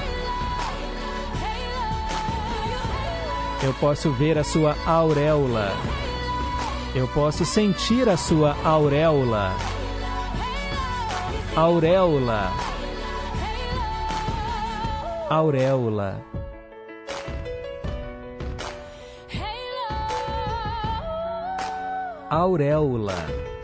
[3.63, 5.73] Eu posso ver a sua auréola.
[6.97, 9.53] Eu posso sentir a sua auréola.
[11.55, 12.76] Auréola.
[15.29, 16.23] Auréola.
[22.31, 23.56] Auréola.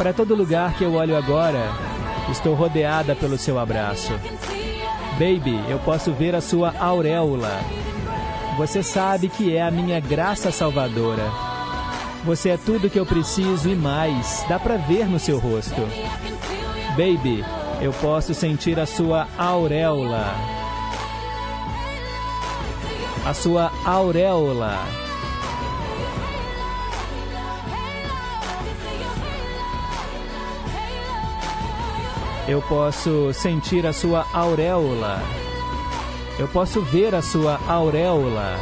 [0.00, 1.74] Para todo lugar que eu olho agora,
[2.30, 4.14] estou rodeada pelo seu abraço.
[5.18, 7.60] Baby, eu posso ver a sua auréola.
[8.56, 11.30] Você sabe que é a minha graça salvadora.
[12.24, 14.42] Você é tudo que eu preciso e mais.
[14.48, 15.82] Dá para ver no seu rosto.
[16.92, 17.44] Baby,
[17.82, 20.34] eu posso sentir a sua auréola.
[23.26, 24.99] A sua auréola.
[32.50, 35.20] Eu posso sentir a sua auréola.
[36.36, 38.56] Eu posso ver a sua auréola.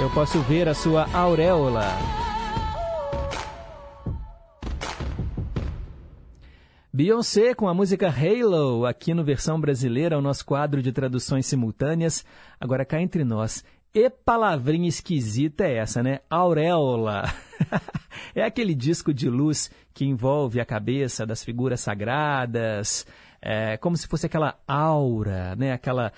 [0.00, 1.86] Eu posso ver a sua auréola.
[6.92, 12.24] Beyoncé com a música Halo, aqui no versão brasileira, o nosso quadro de traduções simultâneas.
[12.58, 16.20] Agora cá entre nós, e palavrinha esquisita é essa, né?
[16.30, 17.24] Auréola.
[18.34, 23.04] é aquele disco de luz que envolve a cabeça das figuras sagradas,
[23.42, 25.72] é, como se fosse aquela aura, né?
[25.72, 26.12] Aquela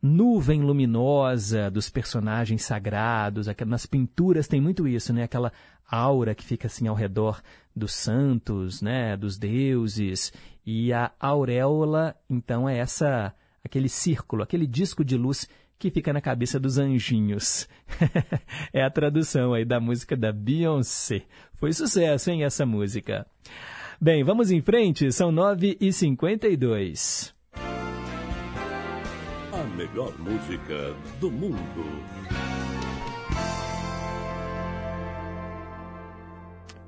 [0.00, 3.46] nuvem luminosa dos personagens sagrados.
[3.66, 5.24] Nas pinturas tem muito isso, né?
[5.24, 5.52] Aquela
[5.86, 7.42] aura que fica assim ao redor
[7.76, 9.18] dos santos, né?
[9.18, 10.32] Dos deuses.
[10.64, 15.46] E a auréola, então, é essa aquele círculo, aquele disco de luz
[15.78, 17.68] que fica na cabeça dos anjinhos.
[18.72, 21.22] é a tradução aí da música da Beyoncé.
[21.54, 23.26] Foi sucesso, hein, essa música.
[24.00, 27.32] Bem, vamos em frente, são 9h52.
[29.52, 31.84] A melhor música do mundo.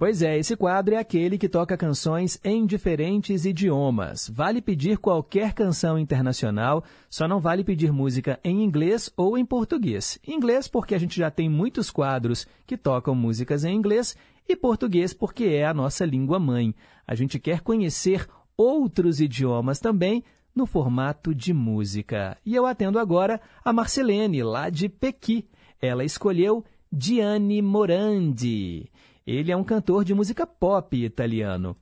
[0.00, 4.30] Pois é, esse quadro é aquele que toca canções em diferentes idiomas.
[4.32, 10.18] Vale pedir qualquer canção internacional, só não vale pedir música em inglês ou em português.
[10.26, 14.16] Inglês porque a gente já tem muitos quadros que tocam músicas em inglês
[14.48, 16.74] e português porque é a nossa língua mãe.
[17.06, 18.26] A gente quer conhecer
[18.56, 20.24] outros idiomas também
[20.54, 22.38] no formato de música.
[22.42, 25.46] E eu atendo agora a Marcelene, lá de Pequi.
[25.78, 28.90] Ela escolheu Gianni Morandi.
[29.32, 31.76] Ele é um cantor de música pop italiano.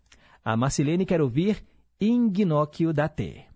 [0.45, 1.65] A Marcilene quer ouvir
[1.99, 3.47] In Ginocchio da Te.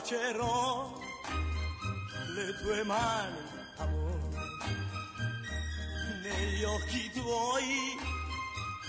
[0.00, 0.98] Bacerò
[2.34, 3.36] le tue mani,
[3.76, 4.28] amore,
[6.22, 7.98] negli occhi tuoi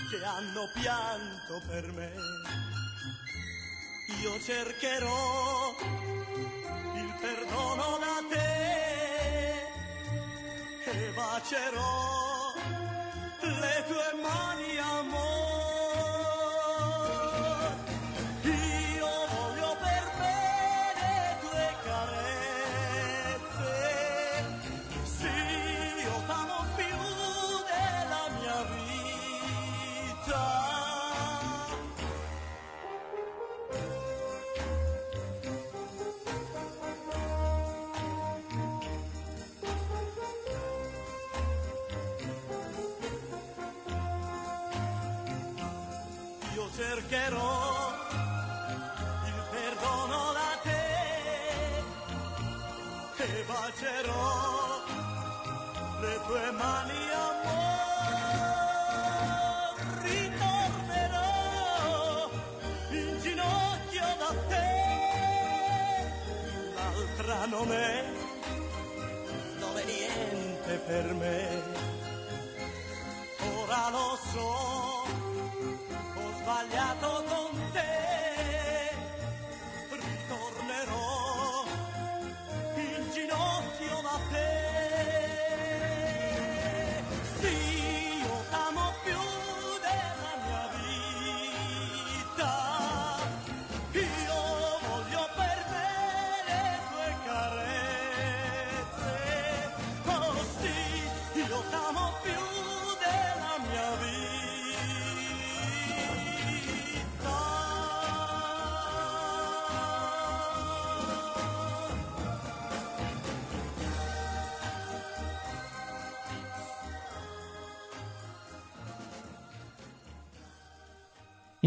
[0.09, 2.13] che hanno pianto per me.
[4.21, 5.75] Io cercherò
[7.19, 9.63] perdono da te
[10.91, 12.53] e bacerò
[13.41, 14.60] le tue mani
[56.31, 58.15] tue mani amor
[60.01, 61.29] ritornerò
[62.91, 64.69] in ginocchio da te.
[66.75, 68.05] L'altra non è
[69.59, 71.39] non niente per me.
[73.57, 74.51] Ora lo so
[76.39, 77.09] sbagliato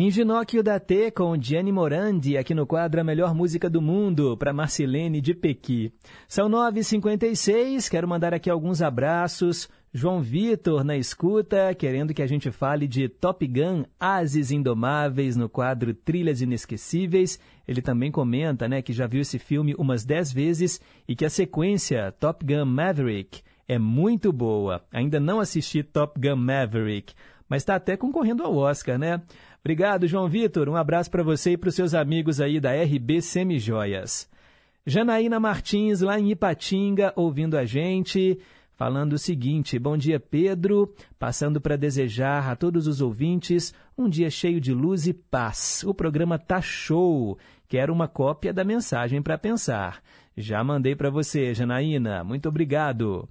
[0.04, 4.36] Em Ginóquio da T com Gianni Morandi, aqui no quadro A Melhor Música do Mundo,
[4.36, 5.94] para Marcilene de Pequi.
[6.28, 9.66] São 9h56, quero mandar aqui alguns abraços.
[9.94, 15.48] João Vitor na escuta, querendo que a gente fale de Top Gun Ases Indomáveis no
[15.48, 17.40] quadro Trilhas Inesquecíveis.
[17.66, 21.30] Ele também comenta né, que já viu esse filme umas 10 vezes e que a
[21.30, 24.84] sequência Top Gun Maverick é muito boa.
[24.92, 27.14] Ainda não assisti Top Gun Maverick,
[27.48, 29.22] mas está até concorrendo ao Oscar, né?
[29.64, 30.68] Obrigado, João Vitor.
[30.68, 34.28] Um abraço para você e para os seus amigos aí da RB Semijoias.
[34.84, 38.38] Janaína Martins, lá em Ipatinga, ouvindo a gente,
[38.76, 40.94] falando o seguinte: Bom dia, Pedro.
[41.18, 45.82] Passando para desejar a todos os ouvintes um dia cheio de luz e paz.
[45.82, 47.38] O programa tá show.
[47.66, 50.02] Quero uma cópia da mensagem para pensar.
[50.36, 52.22] Já mandei para você, Janaína.
[52.22, 53.26] Muito obrigado.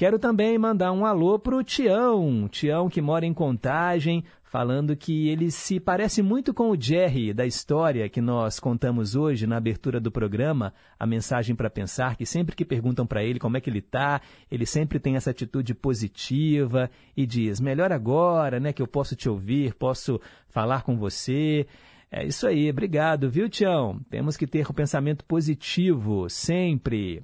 [0.00, 5.48] Quero também mandar um alô pro Tião, Tião que mora em Contagem, falando que ele
[5.48, 10.10] se parece muito com o Jerry da história que nós contamos hoje na abertura do
[10.10, 13.80] programa, a mensagem para pensar, que sempre que perguntam para ele como é que ele
[13.80, 14.20] tá,
[14.50, 19.28] ele sempre tem essa atitude positiva e diz: "Melhor agora, né, que eu posso te
[19.28, 21.64] ouvir, posso falar com você".
[22.10, 24.00] É isso aí, obrigado, viu, Tião?
[24.10, 27.22] Temos que ter o pensamento positivo sempre.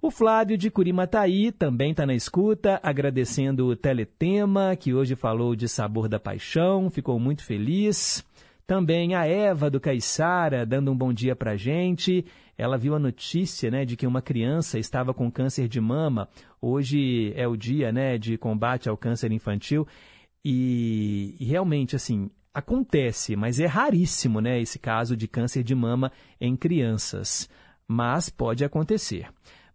[0.00, 5.68] O Flávio de Curimataí também está na escuta, agradecendo o Teletema, que hoje falou de
[5.68, 8.24] Sabor da Paixão, ficou muito feliz.
[8.64, 12.24] Também a Eva do Caiçara, dando um bom dia para a gente.
[12.56, 16.28] Ela viu a notícia né, de que uma criança estava com câncer de mama.
[16.62, 19.84] Hoje é o dia né, de combate ao câncer infantil.
[20.44, 26.12] E, e realmente, assim, acontece, mas é raríssimo né, esse caso de câncer de mama
[26.40, 27.50] em crianças.
[27.88, 29.26] Mas pode acontecer.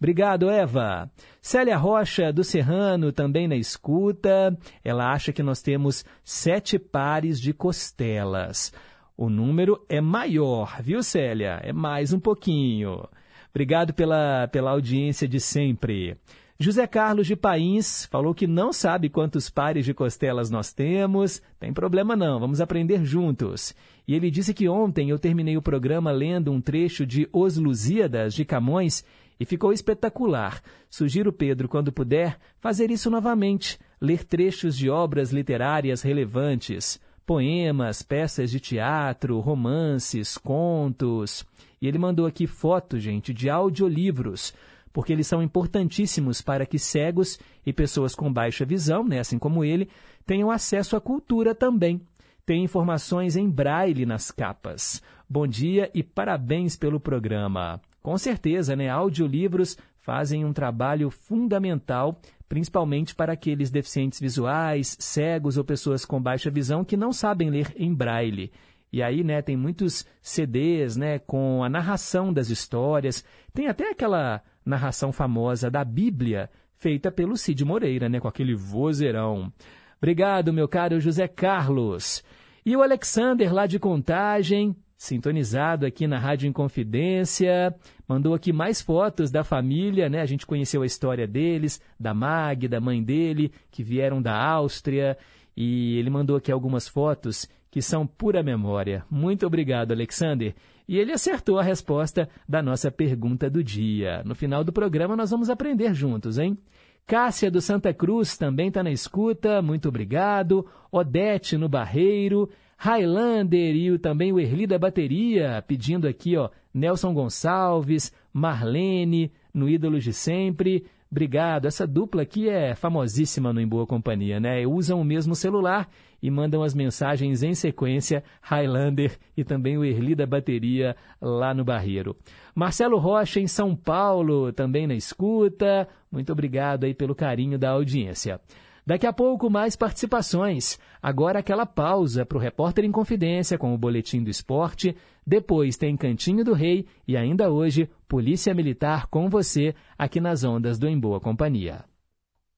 [0.03, 1.09] Obrigado, Eva.
[1.41, 4.53] Célia Rocha, do Serrano, também na escuta.
[4.83, 8.73] Ela acha que nós temos sete pares de costelas.
[9.15, 11.61] O número é maior, viu, Célia?
[11.63, 13.07] É mais um pouquinho.
[13.49, 16.17] Obrigado pela, pela audiência de sempre.
[16.59, 21.41] José Carlos de Pains falou que não sabe quantos pares de costelas nós temos.
[21.59, 23.73] Tem problema não, vamos aprender juntos.
[24.07, 28.33] E ele disse que ontem eu terminei o programa lendo um trecho de Os Lusíadas
[28.33, 29.03] de Camões
[29.39, 30.61] e ficou espetacular.
[30.89, 38.51] Sugiro, Pedro, quando puder, fazer isso novamente, ler trechos de obras literárias relevantes, poemas, peças
[38.51, 41.45] de teatro, romances, contos.
[41.81, 44.53] E ele mandou aqui fotos, gente, de audiolivros,
[44.91, 49.63] porque eles são importantíssimos para que cegos e pessoas com baixa visão, né, assim como
[49.63, 49.89] ele,
[50.25, 52.01] tenham acesso à cultura também.
[52.45, 55.01] Tem informações em braille nas capas.
[55.29, 57.81] Bom dia e parabéns pelo programa.
[58.03, 58.89] Com certeza, né?
[58.89, 66.51] Audiolivros fazem um trabalho fundamental, principalmente para aqueles deficientes visuais, cegos ou pessoas com baixa
[66.51, 68.51] visão que não sabem ler em braille.
[68.91, 73.23] E aí, né, tem muitos CDs, né, com a narração das histórias.
[73.53, 79.51] Tem até aquela narração famosa da Bíblia, feita pelo Cid Moreira, né, com aquele vozeirão.
[79.97, 82.21] Obrigado, meu caro José Carlos.
[82.65, 87.75] E o Alexander, lá de Contagem, sintonizado aqui na Rádio Inconfidência,
[88.07, 90.21] mandou aqui mais fotos da família, né?
[90.21, 95.17] A gente conheceu a história deles, da Mag, da mãe dele, que vieram da Áustria,
[95.57, 99.03] e ele mandou aqui algumas fotos que são pura memória.
[99.11, 100.55] Muito obrigado, Alexander.
[100.87, 104.23] E ele acertou a resposta da nossa pergunta do dia.
[104.23, 106.57] No final do programa nós vamos aprender juntos, hein?
[107.05, 110.65] Cássia do Santa Cruz também está na escuta, muito obrigado.
[110.89, 112.49] Odete no Barreiro,
[112.84, 119.69] Highlander e o, também o Erli da Bateria, pedindo aqui, ó, Nelson Gonçalves, Marlene, no
[119.69, 120.86] Ídolos de Sempre.
[121.09, 121.65] Obrigado.
[121.65, 124.67] Essa dupla aqui é famosíssima no Em Boa Companhia, né?
[124.67, 125.88] Usam o mesmo celular
[126.21, 131.63] e mandam as mensagens em sequência, Highlander e também o Erli da Bateria lá no
[131.63, 132.17] Barreiro.
[132.53, 135.88] Marcelo Rocha em São Paulo, também na escuta.
[136.11, 138.41] Muito obrigado aí pelo carinho da audiência.
[138.86, 140.77] Daqui a pouco, mais participações.
[141.01, 144.95] Agora, aquela pausa para o Repórter em Confidência com o Boletim do Esporte.
[145.25, 150.77] Depois tem Cantinho do Rei e ainda hoje, Polícia Militar com você, aqui nas ondas
[150.77, 151.86] do Em Boa Companhia.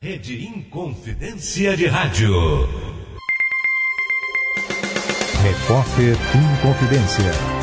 [0.01, 2.34] Rede Inconfidência de Rádio.
[5.43, 7.55] Repórter Inconfidência.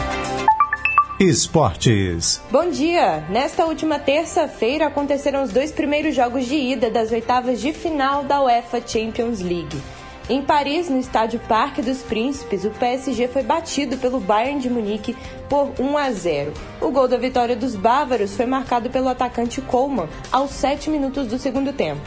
[1.23, 2.43] Esportes.
[2.51, 3.25] Bom dia!
[3.31, 8.43] Nesta última terça-feira aconteceram os dois primeiros jogos de ida das oitavas de final da
[8.43, 9.81] UEFA Champions League.
[10.29, 15.17] Em Paris, no estádio Parque dos Príncipes, o PSG foi batido pelo Bayern de Munique
[15.49, 16.53] por 1 a 0.
[16.81, 21.39] O gol da vitória dos bávaros foi marcado pelo atacante Coleman aos 7 minutos do
[21.39, 22.03] segundo tempo.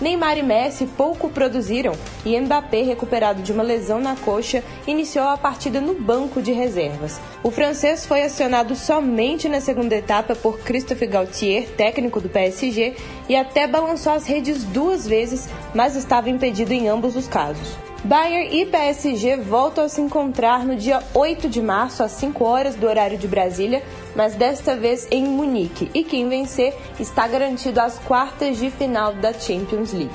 [0.00, 1.92] Neymar e Messi pouco produziram
[2.24, 7.20] e Mbappé, recuperado de uma lesão na coxa, iniciou a partida no banco de reservas.
[7.42, 12.96] O francês foi acionado somente na segunda etapa por Christophe Gaultier, técnico do PSG,
[13.28, 17.89] e até balançou as redes duas vezes, mas estava impedido em ambos os casos.
[18.02, 22.74] Bayern e PSG voltam a se encontrar no dia 8 de março, às 5 horas
[22.74, 23.82] do horário de Brasília,
[24.16, 25.90] mas desta vez em Munique.
[25.92, 30.14] E quem vencer está garantido às quartas de final da Champions League.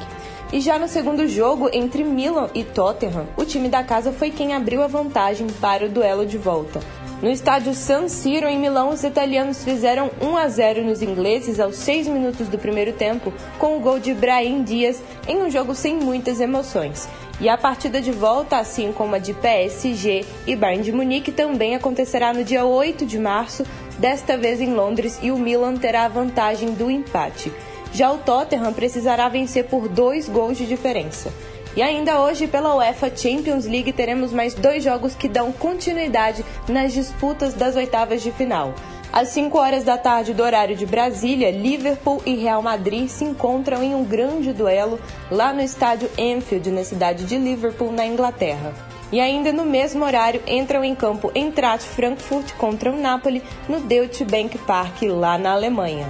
[0.52, 4.54] E já no segundo jogo, entre Milan e Tottenham, o time da casa foi quem
[4.54, 6.80] abriu a vantagem para o duelo de volta.
[7.22, 11.76] No estádio San Siro, em Milão, os italianos fizeram 1 a 0 nos ingleses aos
[11.78, 15.96] 6 minutos do primeiro tempo, com o gol de Brahim Dias em um jogo sem
[15.96, 17.08] muitas emoções.
[17.40, 21.76] E a partida de volta, assim como a de PSG e Bayern de Munique, também
[21.76, 23.66] acontecerá no dia 8 de março,
[24.00, 27.52] desta vez em Londres, e o Milan terá a vantagem do empate.
[27.92, 31.32] Já o Tottenham precisará vencer por dois gols de diferença.
[31.76, 36.94] E ainda hoje, pela UEFA Champions League, teremos mais dois jogos que dão continuidade nas
[36.94, 38.74] disputas das oitavas de final.
[39.16, 43.82] Às 5 horas da tarde do horário de Brasília, Liverpool e Real Madrid se encontram
[43.82, 45.00] em um grande duelo
[45.32, 48.74] lá no estádio Anfield, na cidade de Liverpool, na Inglaterra.
[49.14, 54.26] E ainda no mesmo horário entram em campo Eintracht Frankfurt contra o Napoli no Deutsche
[54.26, 56.08] Bank Park, lá na Alemanha.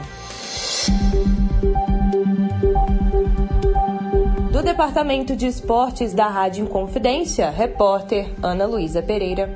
[4.51, 9.47] Do Departamento de Esportes da Rádio Inconfidência, repórter Ana Luísa Pereira.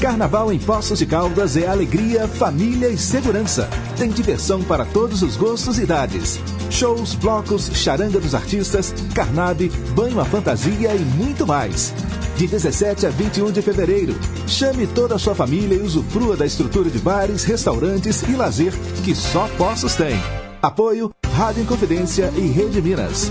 [0.03, 3.71] Carnaval em Poços de Caldas é alegria, família e segurança.
[3.97, 6.41] Tem diversão para todos os gostos e idades.
[6.71, 11.95] Shows, blocos, charanga dos artistas, carnabe, banho à fantasia e muito mais.
[12.37, 14.17] De 17 a 21 de fevereiro.
[14.49, 18.73] Chame toda a sua família e usufrua da estrutura de bares, restaurantes e lazer
[19.05, 20.21] que só Poços tem.
[20.61, 23.31] Apoio Rádio Inconfidência e Rede Minas.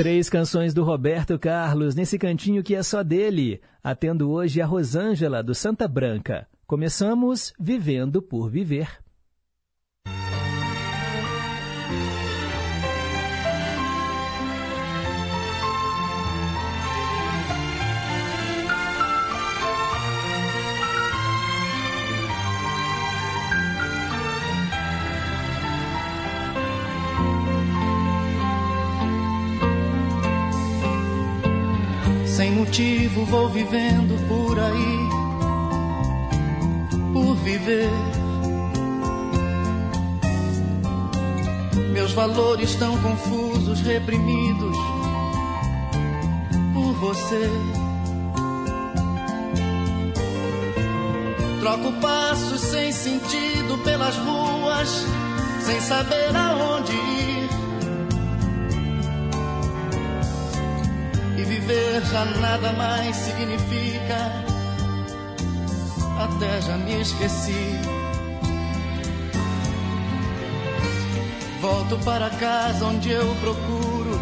[0.00, 5.42] Três canções do Roberto Carlos nesse cantinho que é só dele, atendo hoje a Rosângela
[5.42, 6.48] do Santa Branca.
[6.66, 8.88] Começamos Vivendo por Viver.
[32.70, 35.08] Motivo vou vivendo por aí,
[37.12, 37.90] por viver.
[41.92, 44.76] Meus valores tão confusos, reprimidos
[46.72, 47.50] por você.
[51.58, 55.04] Troco passos sem sentido pelas ruas,
[55.60, 57.19] sem saber aonde ir.
[62.04, 64.44] Já nada mais significa.
[66.18, 67.80] Até já me esqueci.
[71.60, 74.20] Volto para casa onde eu procuro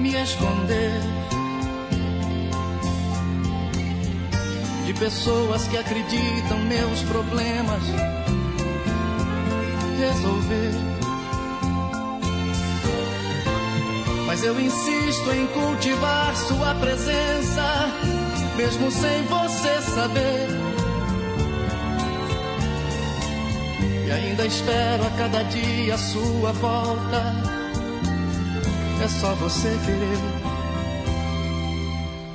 [0.00, 1.00] me esconder.
[4.84, 7.82] De pessoas que acreditam meus problemas
[9.98, 10.95] resolver.
[14.36, 17.90] Mas eu insisto em cultivar sua presença,
[18.54, 20.48] mesmo sem você saber.
[24.06, 27.34] E ainda espero a cada dia a sua volta.
[29.02, 30.20] É só você querer.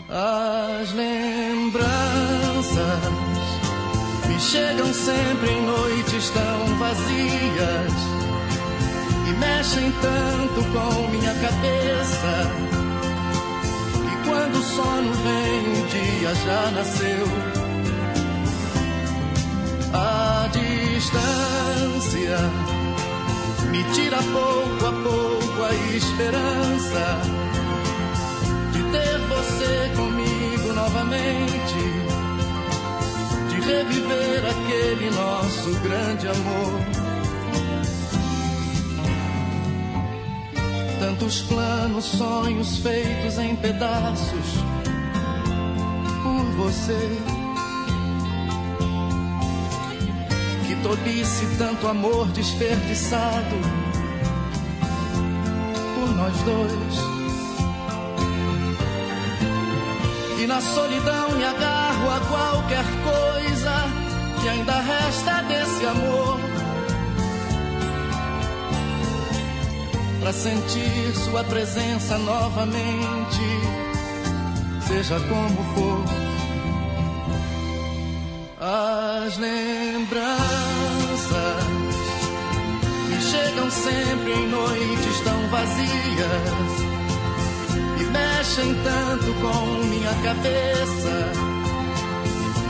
[0.10, 1.84] As lembranças
[4.28, 8.21] me chegam sempre em noites tão vazias
[9.42, 12.34] mexem tanto com minha cabeça.
[14.12, 17.28] E quando o sono vem, o dia já nasceu.
[19.94, 22.38] A distância
[23.70, 27.42] me tira pouco a pouco a esperança
[28.92, 31.82] ter você comigo novamente,
[33.50, 37.01] de reviver aquele nosso grande amor.
[41.22, 44.56] Tantos planos, sonhos feitos em pedaços
[46.24, 46.98] por você.
[50.66, 53.56] Que tolice tanto amor desperdiçado
[55.94, 56.96] por nós dois.
[60.42, 63.86] E na solidão me agarro a qualquer coisa
[64.42, 65.61] que ainda resta desse
[70.32, 73.42] Pra sentir sua presença novamente,
[74.88, 76.06] seja como for.
[78.58, 80.24] As lembranças
[83.10, 86.92] me chegam sempre em noites tão vazias
[88.10, 91.32] mexem tanto com minha cabeça.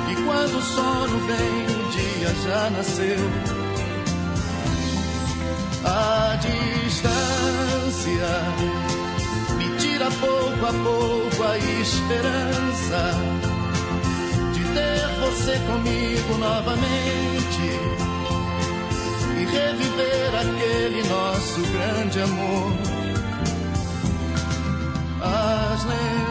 [0.09, 3.61] E quando o sono vem, o dia já nasceu.
[5.83, 6.37] A
[7.91, 8.27] distância.
[9.57, 13.11] Me tira pouco a pouco a esperança
[14.53, 17.61] de ter você comigo novamente
[19.37, 22.71] e reviver aquele nosso grande amor.
[25.23, 26.30] As lembranças,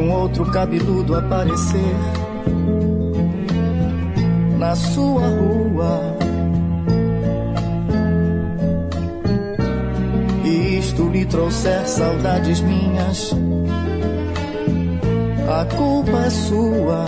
[0.00, 1.94] Um outro cabeludo aparecer
[4.58, 6.16] na sua rua.
[10.44, 13.32] E isto lhe trouxer saudades minhas,
[15.48, 17.04] a culpa é sua.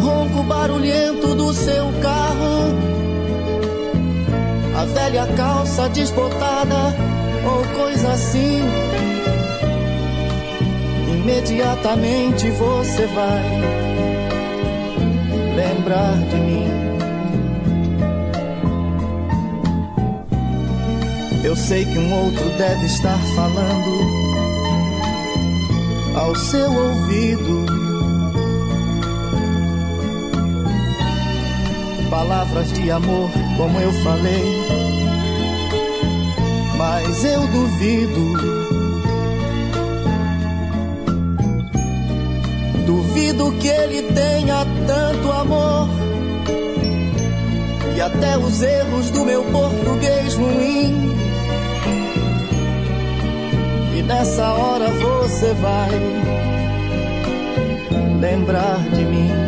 [0.00, 2.74] ronco barulhento do seu carro,
[4.76, 7.07] a velha calça desbotada
[7.48, 8.60] ou coisa assim.
[11.12, 13.78] Imediatamente você vai
[15.56, 16.68] lembrar de mim.
[21.44, 24.18] Eu sei que um outro deve estar falando
[26.14, 27.78] ao seu ouvido
[32.10, 34.87] palavras de amor, como eu falei.
[37.08, 38.32] Mas eu duvido.
[42.84, 45.88] Duvido que ele tenha tanto amor.
[47.96, 51.16] E até os erros do meu português ruim.
[53.96, 55.90] E nessa hora você vai
[58.20, 59.47] lembrar de mim.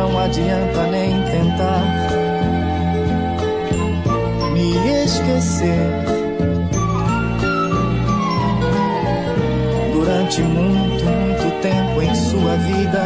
[0.00, 1.84] Não adianta nem tentar
[4.50, 5.76] me esquecer.
[9.92, 13.04] Durante muito, muito tempo em sua vida,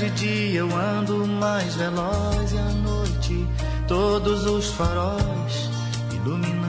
[0.00, 3.46] de dia eu ando mais veloz e à noite
[3.86, 5.70] todos os faróis
[6.10, 6.59] iluminando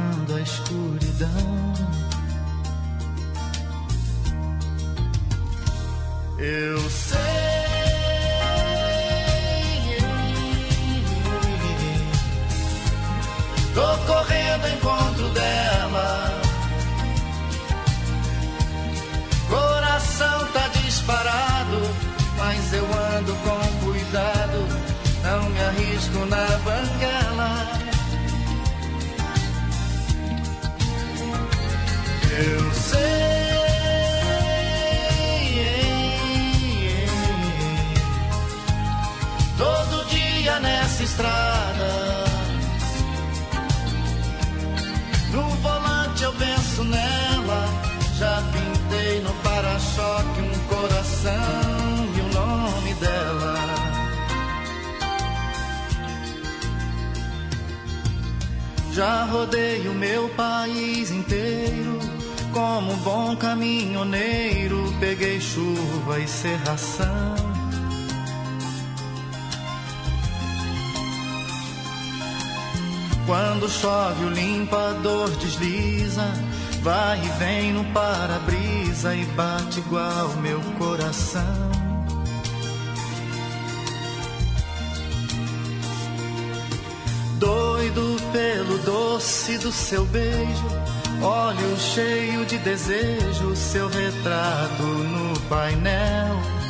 [45.31, 47.65] no volante eu penso nela.
[48.17, 51.33] Já pintei no para-choque um coração
[52.15, 53.55] e o nome dela.
[58.93, 61.99] Já rodei o meu país inteiro
[62.53, 67.40] como bom caminhoneiro, peguei chuva e serração.
[73.25, 76.25] Quando chove, o limpador desliza,
[76.81, 81.71] vai e vem no para-brisa e bate igual meu coração.
[87.37, 90.65] Doido pelo doce do seu beijo,
[91.21, 96.60] olho cheio de desejo, seu retrato no painel.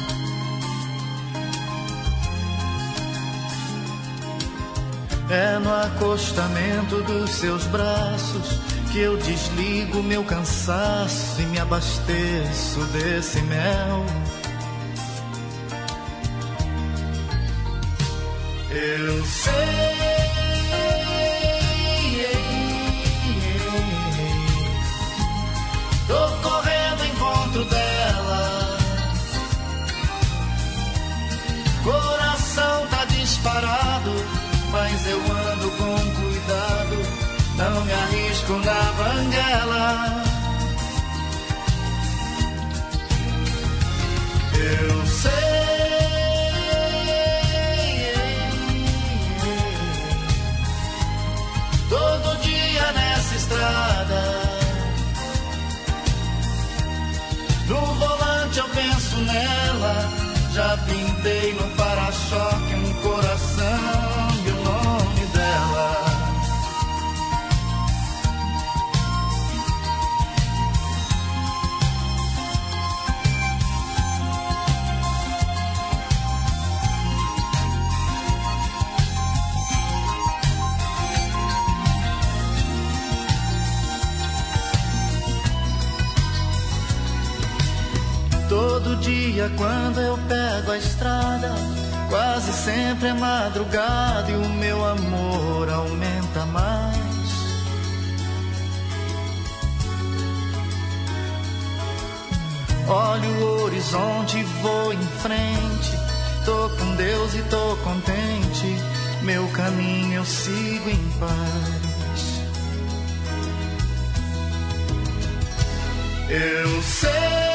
[5.33, 8.59] É no acostamento dos seus braços
[8.91, 14.05] que eu desligo meu cansaço e me abasteço desse mel.
[18.71, 20.11] Eu sei.
[26.07, 28.77] Tô correndo em encontro dela.
[31.85, 34.11] Coração tá disparado,
[34.71, 36.95] mas eu ando com cuidado.
[37.57, 40.23] Não me arrisco na banguela.
[44.53, 45.31] Eu sei.
[51.89, 54.21] Todo dia nessa estrada.
[57.67, 60.09] No volante eu penso nela.
[60.53, 64.20] Já pintei no para-choque um coração
[89.01, 91.51] dia quando eu pego a estrada,
[92.09, 97.01] quase sempre é madrugada e o meu amor aumenta mais.
[102.87, 105.97] Olho o horizonte e vou em frente.
[106.45, 108.77] Tô com Deus e tô contente.
[109.23, 112.41] Meu caminho eu sigo em paz.
[116.29, 117.50] Eu sei.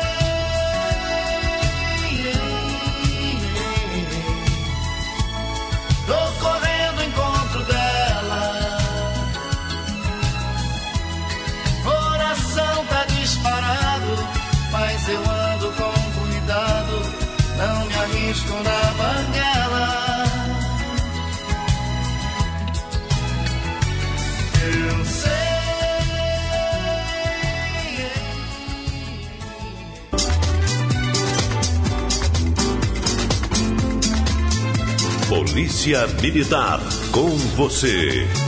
[18.36, 19.88] Arrisco na banguela.
[24.62, 25.32] Eu sei.
[35.28, 36.80] Polícia Militar,
[37.12, 38.45] com você.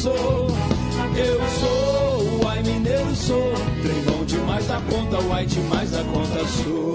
[0.00, 0.46] Sou.
[1.14, 3.52] Eu sou, uai mineiro, sou.
[3.82, 6.94] Trem bom demais da conta, uai demais da conta, sou.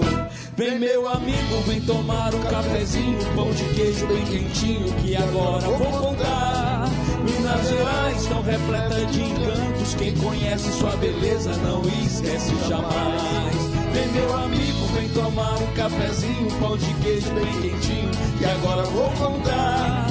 [0.56, 6.00] Vem meu amigo, vem tomar um cafezinho, pão de queijo bem quentinho, que agora vou
[6.00, 6.88] contar.
[7.22, 13.56] Minas Gerais estão repleta de encantos, quem conhece sua beleza não esquece jamais.
[13.92, 19.10] Vem meu amigo, vem tomar um cafezinho, pão de queijo bem quentinho, que agora vou
[19.10, 20.05] contar.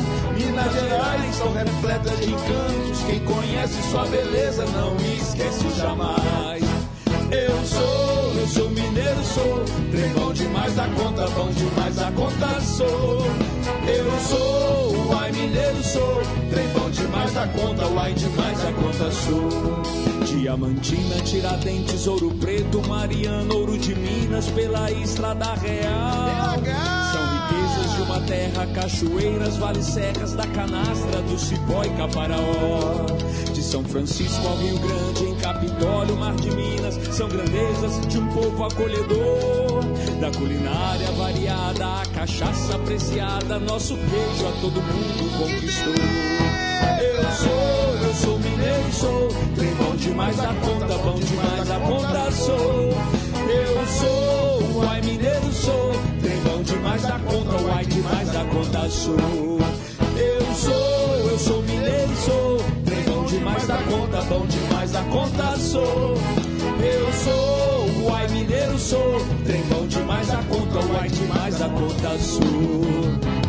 [0.55, 6.63] Minas Gerais estão repletas de encantos, quem conhece sua beleza não esquece jamais.
[7.29, 13.19] Eu sou, eu sou mineiro, sou, trem demais da conta, bom demais da conta sou.
[13.85, 20.25] Eu sou, uai mineiro sou, trem demais da conta, uai demais da conta sou.
[20.25, 27.04] Diamantina, Tiradentes, Ouro Preto, Mariana, Ouro de Minas, pela Estrada Real.
[28.27, 33.05] Terra, cachoeiras, vales serras, da canastra, do cipó e caparaó.
[33.53, 38.27] De São Francisco ao Rio Grande, em Capitólio, Mar de Minas, são grandezas de um
[38.27, 39.83] povo acolhedor.
[40.19, 45.93] Da culinária variada, a cachaça apreciada, nosso queijo a todo mundo conquistou.
[47.01, 48.45] Eu sou, eu sou
[50.15, 52.89] demais da conta, bom demais da conta sou.
[53.47, 55.34] Eu sou, uai mineiro sou,
[56.85, 59.17] demais da conta, uai demais da conta sou.
[60.15, 62.57] Eu sou, eu sou mineiro sou,
[63.07, 66.13] bom demais da conta, bom demais da conta sou.
[66.83, 73.44] Eu sou, uai mineiro sou, trem demais da conta, uai demais da conta sou.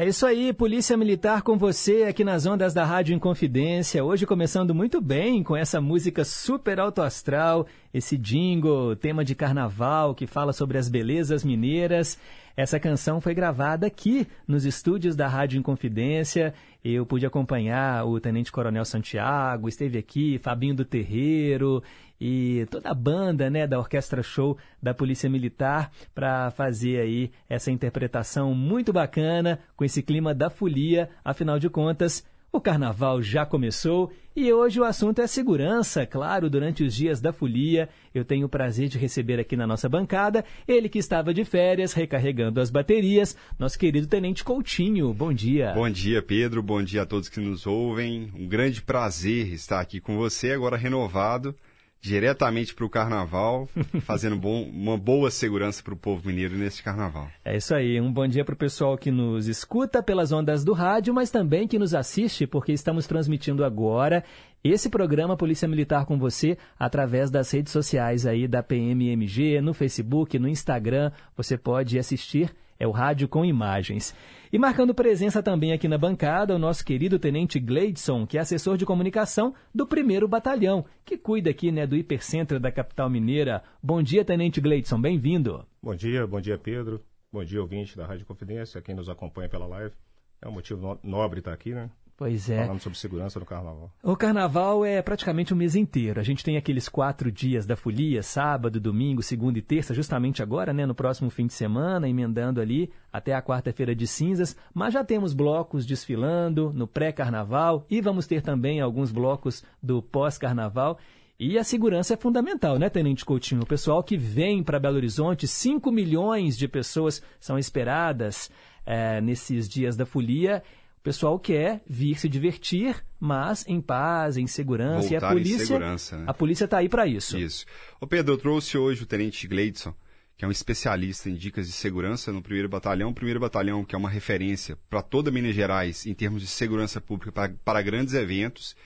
[0.00, 4.02] É isso aí, Polícia Militar com você aqui nas ondas da Rádio Inconfidência.
[4.02, 10.14] Hoje começando muito bem com essa música super alto astral, esse jingle, tema de carnaval
[10.14, 12.18] que fala sobre as belezas mineiras.
[12.56, 16.54] Essa canção foi gravada aqui nos estúdios da Rádio Inconfidência.
[16.82, 21.82] Eu pude acompanhar o Tenente Coronel Santiago, esteve aqui, Fabinho do Terreiro
[22.20, 27.70] e toda a banda né, da Orquestra Show da Polícia Militar para fazer aí essa
[27.70, 31.08] interpretação muito bacana com esse clima da folia.
[31.24, 36.04] Afinal de contas, o carnaval já começou e hoje o assunto é segurança.
[36.04, 39.88] Claro, durante os dias da folia, eu tenho o prazer de receber aqui na nossa
[39.88, 45.14] bancada ele que estava de férias, recarregando as baterias, nosso querido Tenente Coutinho.
[45.14, 45.72] Bom dia.
[45.74, 46.62] Bom dia, Pedro.
[46.62, 48.30] Bom dia a todos que nos ouvem.
[48.36, 51.54] Um grande prazer estar aqui com você, agora renovado
[52.00, 53.68] diretamente para o carnaval,
[54.02, 57.28] fazendo bom, uma boa segurança para o povo mineiro nesse carnaval.
[57.44, 58.00] É isso aí.
[58.00, 61.68] Um bom dia para o pessoal que nos escuta pelas ondas do rádio, mas também
[61.68, 64.24] que nos assiste, porque estamos transmitindo agora
[64.62, 70.38] esse programa Polícia Militar com você através das redes sociais aí da PMMG, no Facebook,
[70.38, 71.12] no Instagram.
[71.36, 72.50] Você pode assistir
[72.80, 74.14] é o Rádio com Imagens.
[74.50, 78.76] E marcando presença também aqui na bancada, o nosso querido Tenente Gleidson, que é assessor
[78.76, 83.62] de comunicação do 1 Batalhão, que cuida aqui né, do hipercentro da capital mineira.
[83.80, 85.64] Bom dia, Tenente Gleidson, bem-vindo.
[85.80, 87.04] Bom dia, bom dia, Pedro.
[87.30, 89.94] Bom dia, ouvinte da Rádio Confidência, quem nos acompanha pela live.
[90.42, 91.90] É um motivo nobre estar aqui, né?
[92.20, 92.66] Pois é.
[92.66, 93.90] Falando sobre segurança no carnaval.
[94.02, 96.20] O carnaval é praticamente o mês inteiro.
[96.20, 100.70] A gente tem aqueles quatro dias da folia, sábado, domingo, segunda e terça, justamente agora,
[100.74, 100.84] né?
[100.84, 104.54] No próximo fim de semana, emendando ali até a quarta-feira de cinzas.
[104.74, 110.98] Mas já temos blocos desfilando no pré-carnaval e vamos ter também alguns blocos do pós-carnaval.
[111.38, 113.62] E a segurança é fundamental, né, Tenente Coutinho?
[113.62, 118.50] O pessoal que vem para Belo Horizonte, 5 milhões de pessoas são esperadas
[118.84, 120.62] é, nesses dias da folia
[121.00, 125.08] o pessoal quer vir se divertir, mas em paz, em segurança.
[125.08, 126.24] Voltar e a polícia, em segurança, né?
[126.26, 127.38] a polícia está aí para isso.
[127.38, 127.64] Isso.
[127.98, 129.94] Ô Pedro, eu trouxe hoje o Tenente Gleidson,
[130.36, 133.08] que é um especialista em dicas de segurança no primeiro batalhão.
[133.08, 137.00] O primeiro batalhão, que é uma referência para toda Minas Gerais em termos de segurança
[137.00, 138.76] pública para, para grandes eventos.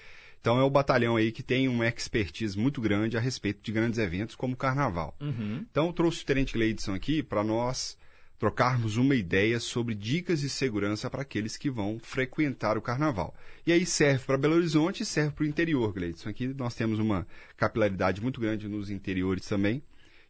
[0.40, 3.98] Então é o batalhão aí que tem uma expertise muito grande a respeito de grandes
[3.98, 5.16] eventos como o Carnaval.
[5.20, 5.66] Uhum.
[5.68, 7.98] Então eu trouxe o Tenente Gleidson aqui para nós
[8.38, 13.34] trocarmos uma ideia sobre dicas de segurança para aqueles que vão frequentar o carnaval.
[13.66, 16.28] E aí serve para Belo Horizonte e serve para o interior, Gleidson.
[16.28, 19.82] Aqui nós temos uma capilaridade muito grande nos interiores também.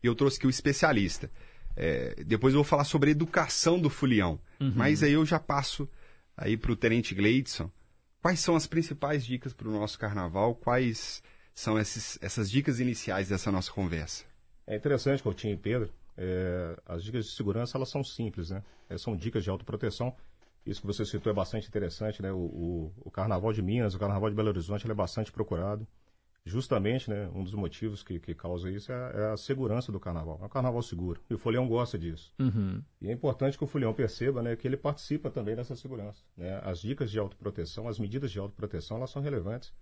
[0.02, 1.30] E eu trouxe aqui o especialista.
[1.76, 4.38] É, depois eu vou falar sobre a educação do fulião.
[4.60, 4.72] Uhum.
[4.76, 5.88] Mas aí eu já passo
[6.36, 7.70] aí para o Tenente Gleidson.
[8.20, 10.54] Quais são as principais dicas para o nosso carnaval?
[10.54, 11.22] Quais
[11.54, 14.24] são esses, essas dicas iniciais dessa nossa conversa?
[14.66, 18.62] É interessante, Coutinho e Pedro, é, as dicas de segurança elas são simples, né?
[18.88, 20.14] É, são dicas de autoproteção.
[20.64, 22.32] Isso que você citou é bastante interessante, né?
[22.32, 25.86] O, o, o Carnaval de Minas, o Carnaval de Belo Horizonte, é bastante procurado.
[26.46, 27.28] Justamente, né?
[27.34, 30.38] Um dos motivos que, que causa isso é, é, a segurança do Carnaval.
[30.42, 31.20] É um Carnaval seguro.
[31.28, 32.32] E o Folião gosta disso.
[32.38, 32.82] Uhum.
[33.00, 34.54] E é importante que o Folião perceba, né?
[34.54, 36.22] Que ele participa também dessa segurança.
[36.36, 36.60] Né?
[36.62, 39.72] As dicas de autoproteção, as medidas de autoproteção, elas são relevantes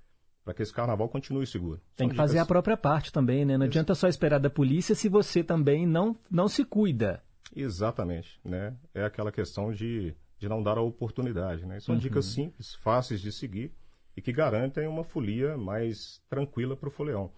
[0.45, 1.81] para que esse carnaval continue seguro.
[1.97, 3.57] Tem que fazer a própria parte também, né?
[3.57, 3.73] Não Isso.
[3.73, 7.23] adianta só esperar da polícia se você também não, não se cuida.
[7.55, 8.77] Exatamente, né?
[8.95, 11.79] É aquela questão de, de não dar a oportunidade, né?
[11.81, 12.01] São uhum.
[12.01, 13.73] dicas simples, fáceis de seguir
[14.17, 17.31] e que garantem uma folia mais tranquila para o foleão.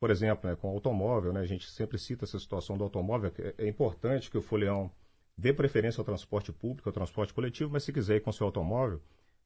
[0.00, 3.30] Por exemplo, né, com o automóvel, né, a gente sempre cita essa situação do automóvel,
[3.30, 4.90] que é, é importante que o foleão
[5.36, 9.00] dê preferência ao transporte público, ao transporte coletivo, mas se quiser ir com seu automóvel,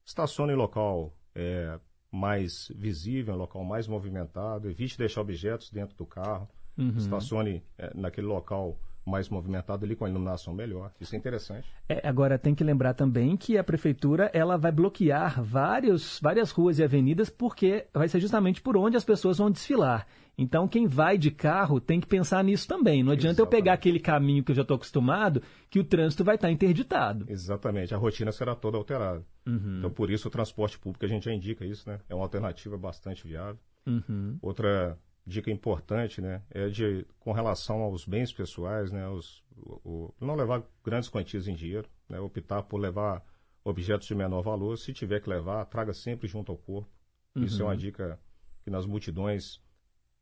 [0.05, 1.79] estacione em local é,
[2.13, 6.95] mais visível, um local mais movimentado, evite deixar objetos dentro do carro, uhum.
[6.99, 10.93] estacione é, naquele local mais movimentado ali com a iluminação melhor.
[11.01, 11.69] Isso é interessante.
[11.89, 16.79] É, agora tem que lembrar também que a prefeitura ela vai bloquear vários, várias ruas
[16.79, 20.07] e avenidas porque vai ser justamente por onde as pessoas vão desfilar.
[20.37, 23.03] Então, quem vai de carro tem que pensar nisso também.
[23.03, 23.55] Não adianta Exatamente.
[23.55, 27.27] eu pegar aquele caminho que eu já estou acostumado, que o trânsito vai estar interditado.
[27.29, 29.23] Exatamente, a rotina será toda alterada.
[29.47, 29.79] Uhum.
[29.79, 32.01] Então, por isso, o transporte público, a gente já indica isso, né?
[32.09, 33.59] É uma alternativa bastante viável.
[33.87, 34.39] Uhum.
[34.41, 40.27] Outra dica importante, né, é de com relação aos bens pessoais, né, os, o, o,
[40.27, 43.25] não levar grandes quantias em dinheiro, né, optar por levar
[43.65, 44.77] objetos de menor valor.
[44.77, 46.91] Se tiver que levar, traga sempre junto ao corpo.
[47.35, 47.45] Uhum.
[47.45, 48.19] Isso é uma dica
[48.63, 49.61] que nas multidões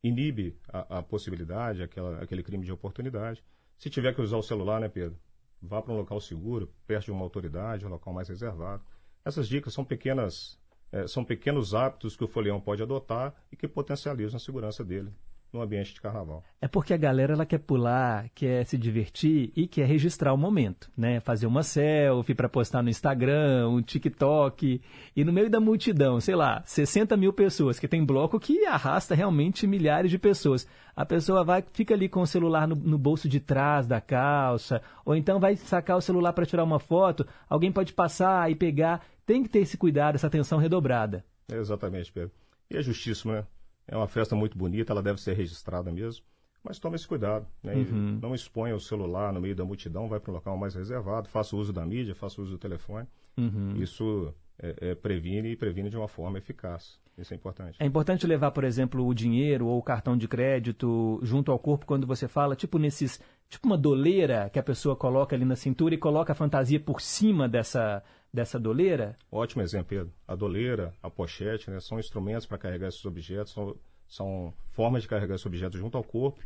[0.03, 3.43] inibe a, a possibilidade, aquela, aquele crime de oportunidade.
[3.77, 5.19] Se tiver que usar o celular, né, Pedro?
[5.61, 8.83] Vá para um local seguro, perto de uma autoridade, um local mais reservado.
[9.23, 10.59] Essas dicas são pequenas,
[11.07, 15.11] são pequenos hábitos que o folião pode adotar e que potencializam a segurança dele
[15.53, 16.43] no ambiente de carnaval.
[16.61, 20.89] É porque a galera ela quer pular, quer se divertir e quer registrar o momento,
[20.95, 21.19] né?
[21.19, 24.81] Fazer uma selfie para postar no Instagram, um TikTok
[25.15, 29.13] e no meio da multidão, sei lá, 60 mil pessoas, que tem bloco que arrasta
[29.13, 30.67] realmente milhares de pessoas.
[30.95, 34.81] A pessoa vai, fica ali com o celular no, no bolso de trás da calça,
[35.05, 39.05] ou então vai sacar o celular para tirar uma foto, alguém pode passar e pegar.
[39.25, 41.23] Tem que ter esse cuidado, essa atenção redobrada.
[41.51, 42.31] É exatamente, Pedro.
[42.69, 43.45] E é justíssimo, né?
[43.91, 46.23] É uma festa muito bonita, ela deve ser registrada mesmo.
[46.63, 47.73] Mas tome esse cuidado, né?
[47.73, 48.19] uhum.
[48.21, 51.55] não exponha o celular no meio da multidão, vai para um local mais reservado, faça
[51.55, 53.07] uso da mídia, faça uso do telefone.
[53.35, 53.75] Uhum.
[53.77, 56.99] Isso é, é, previne e previne de uma forma eficaz.
[57.17, 57.77] Isso é importante.
[57.79, 61.85] É importante levar, por exemplo, o dinheiro ou o cartão de crédito junto ao corpo
[61.85, 63.19] quando você fala, tipo nesses,
[63.49, 67.01] tipo uma doleira que a pessoa coloca ali na cintura e coloca a fantasia por
[67.01, 69.17] cima dessa dessa doleira?
[69.31, 70.13] Ótimo exemplo, Pedro.
[70.27, 73.75] A doleira, a pochete, né, são instrumentos para carregar esses objetos, são,
[74.07, 76.39] são formas de carregar esses objetos junto ao corpo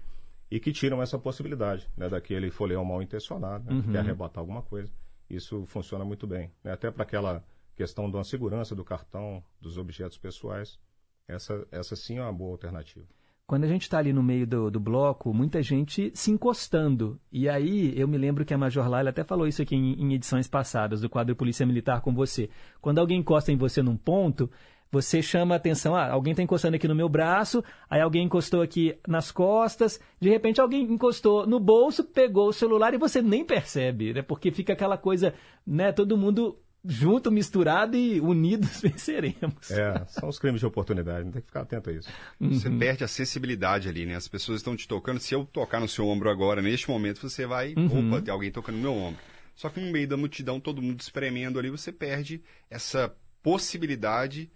[0.49, 3.81] e que tiram essa possibilidade né, daquele folião mal intencionado, né, uhum.
[3.81, 4.91] que quer arrebatar alguma coisa.
[5.29, 6.51] Isso funciona muito bem.
[6.63, 7.43] Né, até para aquela
[7.75, 10.79] questão da segurança do cartão, dos objetos pessoais,
[11.27, 13.05] essa, essa sim é uma boa alternativa
[13.47, 17.19] quando a gente está ali no meio do, do, bloco, muita gente se encostando.
[17.31, 20.13] E aí eu me lembro que a Major Laila até falou isso aqui em, em,
[20.13, 22.49] edições passadas, do quadro Polícia Militar com você.
[22.81, 24.49] Quando alguém encosta em você num ponto,
[24.91, 28.61] você chama a atenção, ah, alguém está encostando aqui no meu braço, aí alguém encostou
[28.61, 33.45] aqui nas costas, de repente alguém encostou no bolso, pegou o celular e você nem
[33.45, 34.21] percebe, né?
[34.21, 35.33] Porque fica aquela coisa,
[35.67, 35.91] né?
[35.91, 39.71] Todo mundo junto, misturado e unidos venceremos.
[39.71, 42.09] É, são os crimes de oportunidade, tem que ficar atento a isso.
[42.39, 42.53] Uhum.
[42.53, 44.15] Você perde a sensibilidade ali, né?
[44.15, 45.19] As pessoas estão te tocando.
[45.19, 47.73] Se eu tocar no seu ombro agora, neste momento, você vai.
[47.75, 48.09] Uhum.
[48.09, 49.21] Opa, tem alguém tocando no meu ombro.
[49.55, 54.51] Só que no meio da multidão, todo mundo espremendo ali, você perde essa possibilidade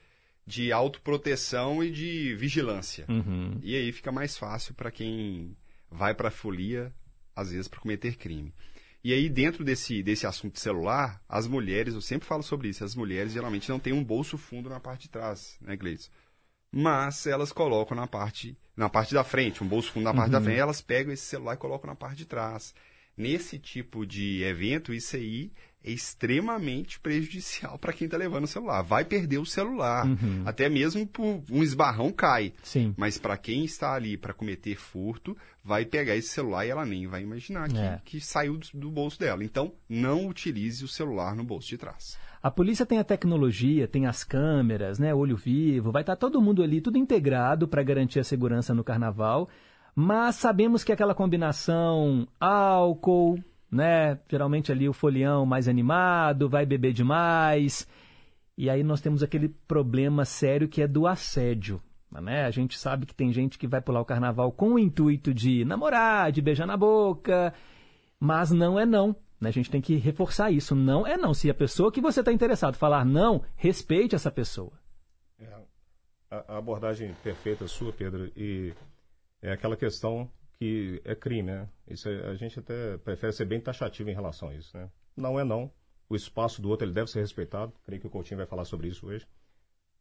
[0.45, 3.05] de autoproteção e de vigilância.
[3.07, 3.59] Uhum.
[3.61, 5.55] E aí fica mais fácil para quem
[5.91, 6.91] vai para a folia,
[7.35, 8.53] às vezes, para cometer crime.
[9.03, 12.95] E aí, dentro desse, desse assunto celular, as mulheres, eu sempre falo sobre isso, as
[12.95, 16.09] mulheres geralmente não têm um bolso fundo na parte de trás, né, Gleison?
[16.71, 20.33] Mas elas colocam na parte, na parte da frente, um bolso fundo na parte uhum.
[20.33, 22.75] da frente, elas pegam esse celular e colocam na parte de trás.
[23.17, 25.51] Nesse tipo de evento, isso aí
[25.83, 28.81] é extremamente prejudicial para quem está levando o celular.
[28.81, 30.05] Vai perder o celular.
[30.05, 30.43] Uhum.
[30.45, 32.53] Até mesmo por um esbarrão cai.
[32.63, 32.93] Sim.
[32.97, 37.07] Mas para quem está ali para cometer furto, vai pegar esse celular e ela nem
[37.07, 38.01] vai imaginar que, é.
[38.03, 39.43] que saiu do, do bolso dela.
[39.43, 42.17] Então, não utilize o celular no bolso de trás.
[42.41, 46.41] A polícia tem a tecnologia, tem as câmeras, né, olho vivo, vai estar tá todo
[46.41, 49.49] mundo ali, tudo integrado para garantir a segurança no carnaval.
[49.93, 54.19] Mas sabemos que aquela combinação álcool, né?
[54.29, 57.87] Geralmente ali o folião mais animado, vai beber demais.
[58.57, 61.81] E aí nós temos aquele problema sério que é do assédio.
[62.11, 62.45] Né?
[62.45, 65.63] A gente sabe que tem gente que vai pular o carnaval com o intuito de
[65.63, 67.53] namorar, de beijar na boca,
[68.19, 69.15] mas não é não.
[69.39, 69.49] Né?
[69.49, 70.75] A gente tem que reforçar isso.
[70.75, 71.33] Não é não.
[71.33, 74.73] Se a pessoa que você está interessado falar não, respeite essa pessoa.
[75.39, 75.47] É,
[76.29, 78.73] a abordagem perfeita sua, Pedro, e
[79.41, 80.29] é aquela questão
[80.59, 81.69] que é crime, né?
[81.87, 84.89] Isso é, a gente até prefere ser bem taxativo em relação a isso, né?
[85.15, 85.71] Não é não.
[86.09, 87.73] O espaço do outro ele deve ser respeitado.
[87.85, 89.25] Creio que o Coutinho vai falar sobre isso hoje.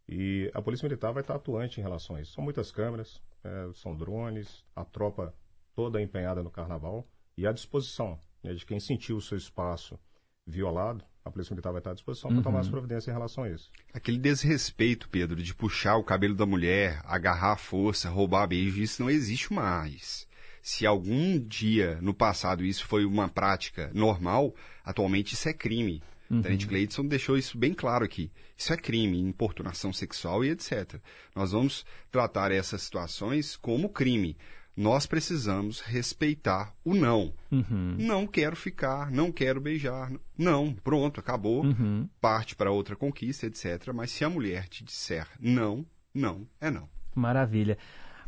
[0.08, 2.32] E a Polícia Militar vai estar atuante em relação a isso.
[2.32, 5.34] São muitas câmeras, é, são drones, a tropa
[5.74, 7.06] toda empenhada no carnaval
[7.36, 9.98] e à disposição né, de quem sentiu o seu espaço
[10.46, 12.36] violado, a Polícia Militar vai estar à disposição uhum.
[12.36, 13.70] para tomar as providências em relação a isso.
[13.92, 19.02] Aquele desrespeito, Pedro, de puxar o cabelo da mulher, agarrar a força, roubar beijo, isso
[19.02, 20.26] não existe mais.
[20.62, 24.54] Se algum dia no passado isso foi uma prática normal,
[24.84, 26.02] atualmente isso é crime.
[26.30, 26.42] Uhum.
[26.42, 28.30] Tenente Gleidson deixou isso bem claro aqui.
[28.56, 31.00] Isso é crime, importunação sexual e etc.
[31.34, 34.36] Nós vamos tratar essas situações como crime.
[34.76, 37.34] Nós precisamos respeitar o não.
[37.50, 37.96] Uhum.
[37.98, 40.12] Não quero ficar, não quero beijar.
[40.36, 41.64] Não, pronto, acabou.
[41.64, 42.08] Uhum.
[42.20, 43.92] Parte para outra conquista, etc.
[43.92, 46.88] Mas se a mulher te disser não, não é não.
[47.12, 47.76] Maravilha.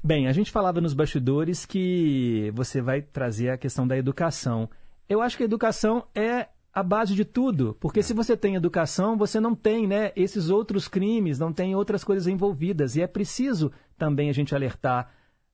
[0.02, 4.68] Bem, a gente falava nos bastidores que você vai trazer a questão da educação.
[5.06, 9.18] Eu acho que a educação é a base de tudo, porque se você tem educação,
[9.18, 12.96] você não tem né, esses outros crimes, não tem outras coisas envolvidas.
[12.96, 15.12] E é preciso também a gente alertar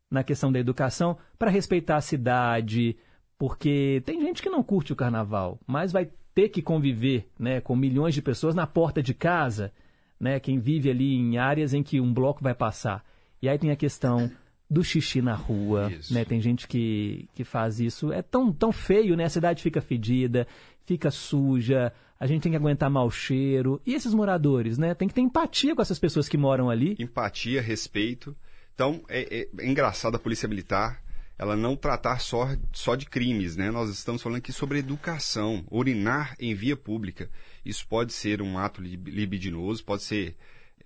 [0.09, 2.97] na questão da educação para respeitar a cidade,
[3.37, 7.75] porque tem gente que não curte o carnaval, mas vai ter que conviver né, com
[7.75, 9.73] milhões de pessoas na porta de casa,
[10.21, 13.05] né, quem vive ali em áreas em que um bloco vai passar.
[13.47, 14.29] E aí tem a questão
[14.69, 16.25] do xixi na rua, né?
[16.25, 18.13] Tem gente que, que faz isso.
[18.13, 19.25] É tão, tão feio, né?
[19.25, 20.49] A cidade fica fedida,
[20.85, 23.81] fica suja, a gente tem que aguentar mau cheiro.
[23.87, 24.95] E esses moradores, né?
[24.95, 26.97] Tem que ter empatia com essas pessoas que moram ali.
[26.99, 28.37] Empatia, respeito.
[28.75, 31.01] Então, é, é, é engraçado a Polícia Militar
[31.39, 33.71] ela não tratar só, só de crimes, né?
[33.71, 37.31] Nós estamos falando aqui sobre educação, urinar em via pública.
[37.65, 40.35] Isso pode ser um ato libidinoso, pode ser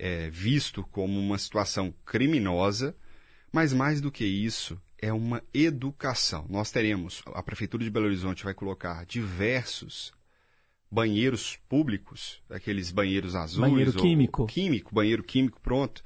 [0.01, 2.97] é, visto como uma situação criminosa,
[3.53, 6.47] mas mais do que isso, é uma educação.
[6.49, 10.11] Nós teremos, a Prefeitura de Belo Horizonte vai colocar diversos
[10.91, 13.71] banheiros públicos, aqueles banheiros azuis.
[13.71, 14.47] Banheiro químico.
[14.47, 16.03] Químico, banheiro químico, pronto.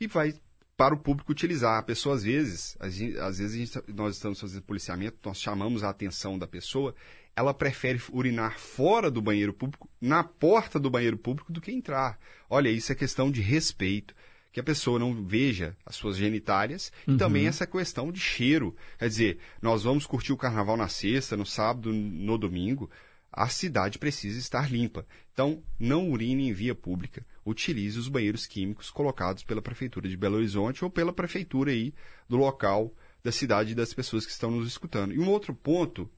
[0.00, 0.34] E vai
[0.76, 1.78] para o público utilizar.
[1.78, 6.36] A pessoa, às vezes, às vezes gente, nós estamos fazendo policiamento, nós chamamos a atenção
[6.36, 6.96] da pessoa,
[7.36, 12.18] ela prefere urinar fora do banheiro público, na porta do banheiro público, do que entrar.
[12.48, 14.14] Olha, isso é questão de respeito
[14.50, 17.14] que a pessoa não veja as suas genitálias uhum.
[17.14, 18.74] e também essa questão de cheiro.
[18.98, 22.90] Quer dizer, nós vamos curtir o carnaval na sexta, no sábado, no domingo,
[23.30, 25.06] a cidade precisa estar limpa.
[25.30, 27.22] Então, não urine em via pública.
[27.44, 31.92] Utilize os banheiros químicos colocados pela Prefeitura de Belo Horizonte ou pela Prefeitura aí
[32.26, 35.12] do local da cidade e das pessoas que estão nos escutando.
[35.12, 36.08] E um outro ponto,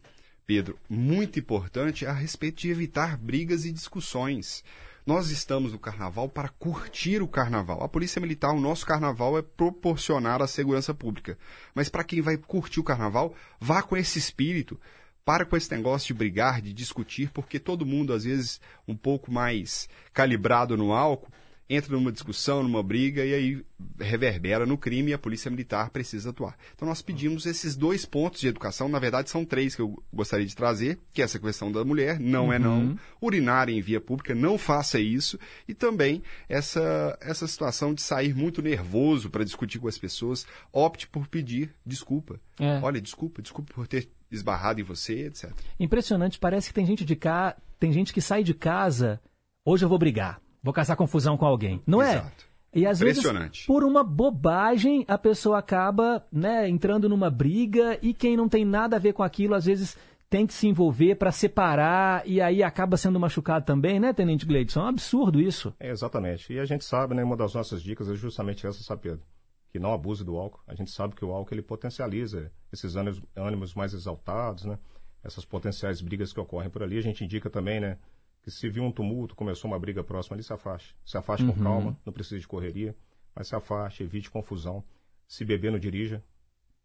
[0.48, 4.64] Pedro, muito importante a respeito de evitar brigas e discussões.
[5.04, 7.82] Nós estamos no carnaval para curtir o carnaval.
[7.84, 11.36] A Polícia Militar, o nosso carnaval é proporcionar a segurança pública.
[11.74, 14.80] Mas para quem vai curtir o carnaval, vá com esse espírito.
[15.22, 18.58] Para com esse negócio de brigar, de discutir, porque todo mundo, às vezes,
[18.88, 21.30] um pouco mais calibrado no álcool,
[21.68, 23.64] entra numa discussão, numa briga e aí
[23.98, 26.56] reverbera no crime e a polícia militar precisa atuar.
[26.74, 30.46] Então nós pedimos esses dois pontos de educação, na verdade são três que eu gostaria
[30.46, 32.52] de trazer, que é essa questão da mulher, não uhum.
[32.52, 32.96] é não, uhum.
[33.20, 38.62] urinar em via pública, não faça isso, e também essa, essa situação de sair muito
[38.62, 42.40] nervoso para discutir com as pessoas, opte por pedir desculpa.
[42.58, 42.80] É.
[42.82, 45.50] Olha, desculpa, desculpa por ter esbarrado em você, etc.
[45.78, 49.20] Impressionante, parece que tem gente de cá, tem gente que sai de casa,
[49.64, 51.82] hoje eu vou brigar vou caçar confusão com alguém.
[51.86, 52.14] Não é?
[52.14, 52.44] Exato.
[52.44, 52.48] é?
[52.74, 53.24] E às vezes,
[53.66, 58.96] por uma bobagem, a pessoa acaba né, entrando numa briga e quem não tem nada
[58.96, 59.96] a ver com aquilo, às vezes
[60.28, 64.80] tem que se envolver para separar e aí acaba sendo machucado também, né, Tenente Gleidson?
[64.80, 65.74] É um absurdo isso.
[65.80, 66.52] É, exatamente.
[66.52, 69.22] E a gente sabe, né, uma das nossas dicas é justamente essa, sabe, Pedro?
[69.70, 70.60] Que não abuse do álcool.
[70.66, 74.78] A gente sabe que o álcool ele potencializa esses ânimos, ânimos mais exaltados, né?
[75.22, 76.96] Essas potenciais brigas que ocorrem por ali.
[76.96, 77.98] A gente indica também, né?
[78.42, 80.96] Que se viu um tumulto, começou uma briga próxima ali, se afaste.
[81.04, 81.52] Se afaste uhum.
[81.52, 82.96] com calma, não precisa de correria,
[83.34, 84.84] mas se afaste, evite confusão.
[85.26, 86.22] Se beber, não dirija.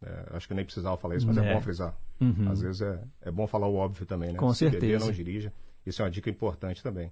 [0.01, 1.97] É, acho que nem precisava falar isso, mas é, é bom frisar.
[2.19, 2.49] Uhum.
[2.49, 4.39] Às vezes é, é bom falar o óbvio também, né?
[4.39, 4.81] Com se certeza.
[4.81, 5.53] beber, não dirija.
[5.85, 7.11] Isso é uma dica importante também.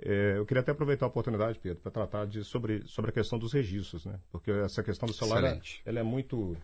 [0.00, 3.38] É, eu queria até aproveitar a oportunidade, Pedro, para tratar de, sobre, sobre a questão
[3.38, 4.20] dos registros, né?
[4.30, 6.56] Porque essa questão do celular, ela, ela, é muito,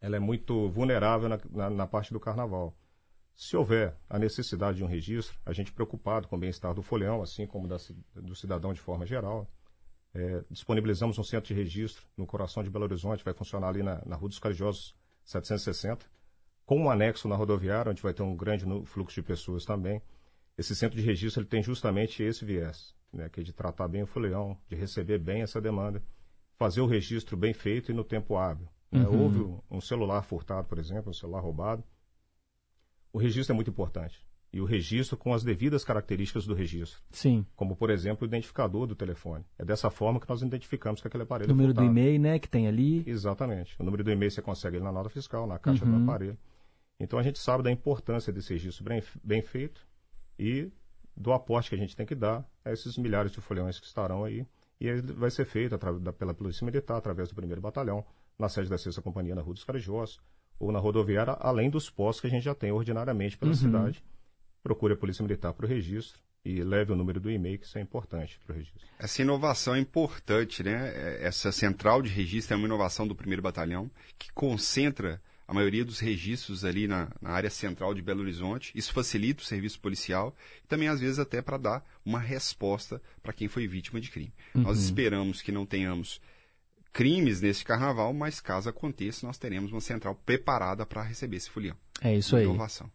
[0.00, 2.76] ela é muito vulnerável na, na, na parte do carnaval.
[3.38, 7.22] Se houver a necessidade de um registro, a gente preocupado com o bem-estar do folhão,
[7.22, 7.76] assim como da,
[8.16, 9.48] do cidadão de forma geral,
[10.12, 14.02] é, disponibilizamos um centro de registro no coração de Belo Horizonte, vai funcionar ali na,
[14.04, 14.92] na Rua dos Carijosos
[15.22, 16.04] 760,
[16.66, 20.02] com um anexo na rodoviária, onde vai ter um grande fluxo de pessoas também.
[20.58, 24.02] Esse centro de registro ele tem justamente esse viés, né, que é de tratar bem
[24.02, 26.02] o folhão, de receber bem essa demanda,
[26.56, 28.68] fazer o registro bem feito e no tempo hábil.
[28.90, 29.06] Né.
[29.06, 29.22] Uhum.
[29.22, 31.84] houve um celular furtado, por exemplo, um celular roubado,
[33.12, 34.24] o registro é muito importante.
[34.50, 37.02] E o registro com as devidas características do registro.
[37.10, 37.44] Sim.
[37.54, 39.44] Como, por exemplo, o identificador do telefone.
[39.58, 42.18] É dessa forma que nós identificamos que aquele aparelho o número é Número do e-mail,
[42.18, 43.04] né, que tem ali.
[43.06, 43.76] Exatamente.
[43.78, 45.98] O número do e-mail você consegue na nota fiscal, na caixa uhum.
[45.98, 46.38] do aparelho.
[46.98, 49.86] Então a gente sabe da importância desse registro bem, bem feito
[50.38, 50.72] e
[51.14, 54.24] do aporte que a gente tem que dar a esses milhares de folhões que estarão
[54.24, 54.46] aí.
[54.80, 58.04] E ele vai ser feito da, pela Polícia Militar, através do primeiro batalhão,
[58.38, 60.20] na sede da Sexta Companhia na Rua dos Carijós,
[60.58, 63.56] ou na rodoviária, além dos postos que a gente já tem ordinariamente pela uhum.
[63.56, 64.02] cidade.
[64.62, 67.78] Procure a Polícia Militar para o registro e leve o número do e-mail, que isso
[67.78, 68.80] é importante para o registro.
[68.98, 71.22] Essa inovação é importante, né?
[71.22, 75.98] Essa central de registro é uma inovação do primeiro batalhão, que concentra a maioria dos
[75.98, 78.70] registros ali na, na, área central de Belo Horizonte.
[78.74, 83.32] Isso facilita o serviço policial e também, às vezes, até para dar uma resposta para
[83.32, 84.32] quem foi vítima de crime.
[84.54, 84.62] Uhum.
[84.62, 86.20] Nós esperamos que não tenhamos
[86.92, 91.76] crimes nesse carnaval, mas caso aconteça, nós teremos uma central preparada para receber esse folião.
[92.02, 92.44] É isso aí.
[92.44, 92.90] Inovação.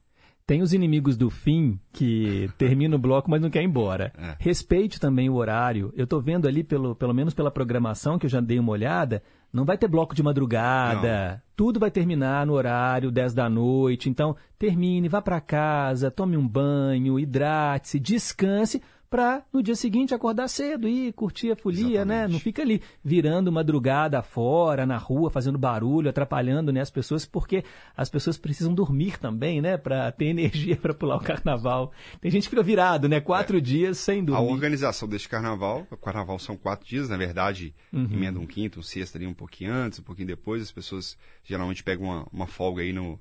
[0.46, 4.12] Tem os inimigos do fim que termina o bloco, mas não quer ir embora.
[4.18, 4.36] É.
[4.40, 5.94] Respeite também o horário.
[5.96, 9.24] Eu estou vendo ali, pelo, pelo menos pela programação que eu já dei uma olhada,
[9.54, 11.32] Não vai ter bloco de madrugada.
[11.32, 11.42] Não.
[11.56, 14.10] Tudo vai terminar no horário 10 da noite.
[14.10, 18.82] Então, termine, vá para casa, tome um banho, hidrate-se, descanse
[19.14, 22.08] para no dia seguinte acordar cedo e curtir a folia, Exatamente.
[22.08, 22.28] né?
[22.28, 27.64] Não fica ali virando madrugada fora, na rua, fazendo barulho, atrapalhando né, as pessoas, porque
[27.96, 29.78] as pessoas precisam dormir também, né?
[29.78, 31.92] Para ter energia para pular o carnaval.
[32.20, 33.22] Tem gente que fica virado, né?
[33.22, 33.62] Quatro é.
[33.62, 34.50] dias sem dormir.
[34.50, 38.10] A organização deste carnaval, o carnaval são quatro dias, na verdade, uhum.
[38.12, 40.60] emenda um quinto, um sexto ali um pouquinho antes, um pouquinho depois.
[40.64, 43.20] As pessoas geralmente pegam uma, uma folga aí no,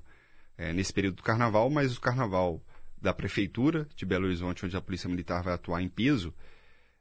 [0.57, 2.59] é, nesse período do carnaval, mas o carnaval
[3.03, 6.33] da Prefeitura de Belo Horizonte, onde a Polícia Militar vai atuar em peso,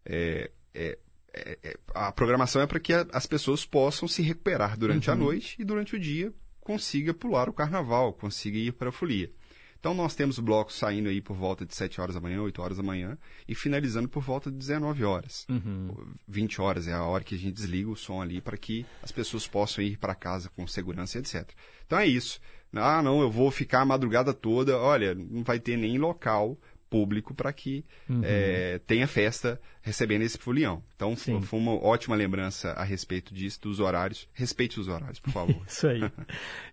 [0.04, 0.98] é, é,
[1.32, 5.14] é, é a programação é para que a, as pessoas possam se recuperar durante uhum.
[5.14, 9.32] a noite e durante o dia consiga pular o carnaval, consiga ir para a folia.
[9.78, 12.76] Então nós temos blocos saindo aí por volta de 7 horas da manhã, 8 horas
[12.76, 13.16] da manhã
[13.48, 15.46] e finalizando por volta de 19 horas.
[15.48, 16.14] Uhum.
[16.26, 19.10] 20 horas é a hora que a gente desliga o som ali para que as
[19.10, 21.48] pessoas possam ir para casa com segurança, etc.
[21.84, 22.40] Então é isso.
[22.74, 24.78] Ah, não, eu vou ficar a madrugada toda.
[24.78, 26.58] Olha, não vai ter nem local
[26.92, 28.20] público para que uhum.
[28.22, 30.82] é, tenha festa recebendo esse folião.
[30.94, 31.40] Então Sim.
[31.40, 34.28] foi uma ótima lembrança a respeito disso, dos horários.
[34.34, 35.56] Respeite os horários, por favor.
[35.66, 36.02] Isso aí.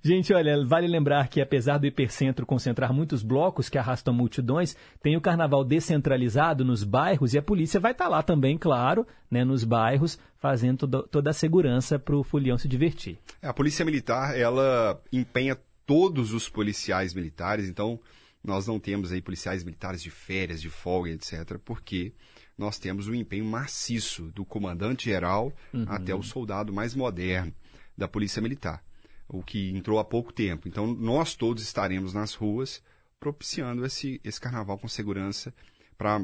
[0.04, 5.16] Gente, olha, vale lembrar que apesar do hipercentro concentrar muitos blocos que arrastam multidões, tem
[5.16, 9.46] o carnaval descentralizado nos bairros e a polícia vai estar tá lá também, claro, né,
[9.46, 13.18] nos bairros, fazendo toda, toda a segurança para o folião se divertir.
[13.42, 15.58] A polícia militar, ela empenha
[15.90, 18.00] todos os policiais militares, então
[18.44, 22.14] nós não temos aí policiais militares de férias, de folga, etc., porque
[22.56, 25.86] nós temos um empenho maciço do comandante-geral uhum.
[25.88, 27.52] até o soldado mais moderno
[27.98, 28.84] da Polícia Militar,
[29.28, 30.68] o que entrou há pouco tempo.
[30.68, 32.84] Então, nós todos estaremos nas ruas
[33.20, 35.52] propiciando esse, esse carnaval com segurança
[35.98, 36.24] para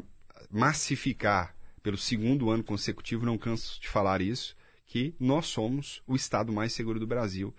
[0.52, 4.56] massificar pelo segundo ano consecutivo, não canso de falar isso,
[4.86, 7.52] que nós somos o estado mais seguro do Brasil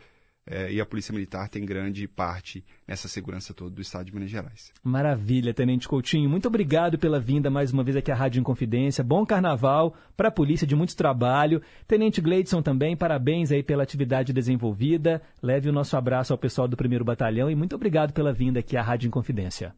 [0.46, 4.30] é, e a Polícia Militar tem grande parte nessa segurança toda do Estado de Minas
[4.30, 4.72] Gerais.
[4.82, 6.30] Maravilha, Tenente Coutinho.
[6.30, 9.02] Muito obrigado pela vinda mais uma vez aqui à Rádio Inconfidência.
[9.02, 11.60] Bom carnaval para a polícia de muito trabalho.
[11.86, 15.20] Tenente Gleidson também, parabéns aí pela atividade desenvolvida.
[15.42, 18.76] Leve o nosso abraço ao pessoal do primeiro batalhão e muito obrigado pela vinda aqui
[18.76, 19.74] à Rádio Inconfidência.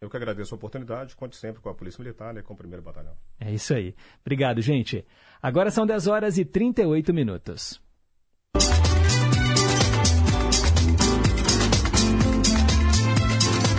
[0.00, 1.14] Eu que agradeço a oportunidade.
[1.14, 3.14] Conte sempre com a Polícia Militar e né, com o primeiro batalhão.
[3.38, 3.94] É isso aí.
[4.20, 5.04] Obrigado, gente.
[5.40, 7.80] Agora são 10 horas e 38 minutos.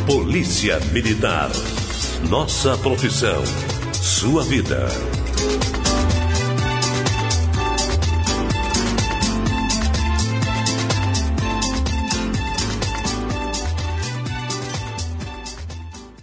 [0.05, 1.49] Polícia Militar.
[2.29, 3.41] Nossa profissão.
[3.93, 4.85] Sua vida.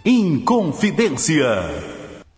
[0.05, 1.90] Inconfidência.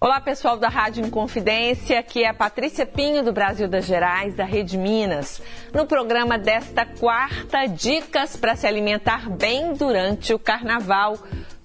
[0.03, 1.97] Olá, pessoal da Rádio Inconfidência.
[1.97, 5.41] Aqui é a Patrícia Pinho, do Brasil das Gerais, da Rede Minas.
[5.73, 11.17] No programa desta quarta, dicas para se alimentar bem durante o carnaval.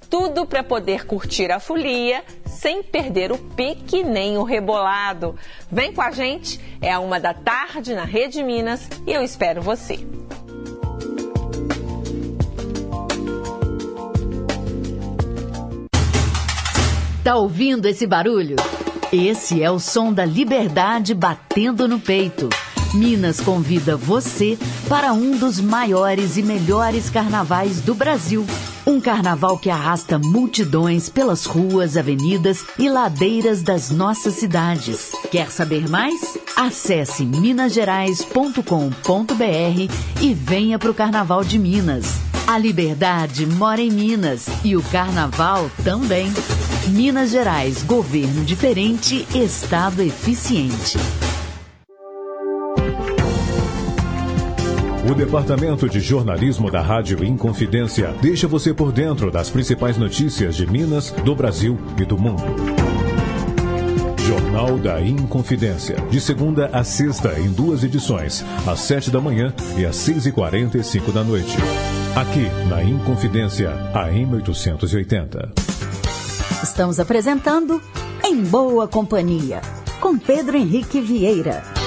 [0.09, 5.37] Tudo para poder curtir a folia sem perder o pique nem o rebolado.
[5.69, 9.61] Vem com a gente, é a uma da tarde na Rede Minas e eu espero
[9.61, 9.99] você.
[17.29, 18.57] Tá ouvindo esse barulho?
[19.13, 22.49] Esse é o som da liberdade batendo no peito.
[22.95, 28.47] Minas convida você para um dos maiores e melhores carnavais do Brasil.
[28.87, 35.13] Um carnaval que arrasta multidões pelas ruas, avenidas e ladeiras das nossas cidades.
[35.31, 36.39] Quer saber mais?
[36.57, 42.28] Acesse minasgerais.com.br e venha para o Carnaval de Minas.
[42.49, 46.33] A liberdade mora em Minas e o carnaval também.
[46.87, 50.97] Minas Gerais, governo diferente, estado eficiente.
[55.07, 60.67] O Departamento de Jornalismo da Rádio Inconfidência deixa você por dentro das principais notícias de
[60.67, 62.88] Minas, do Brasil e do mundo.
[64.29, 65.97] Jornal da Inconfidência.
[66.11, 70.33] De segunda a sexta, em duas edições, às sete da manhã e às seis e
[70.33, 71.57] quarenta e cinco da noite.
[72.15, 75.55] Aqui, na Inconfidência, AM 880.
[76.63, 77.81] Estamos apresentando
[78.23, 79.63] Em Boa Companhia,
[79.99, 81.78] com Pedro Henrique Vieira.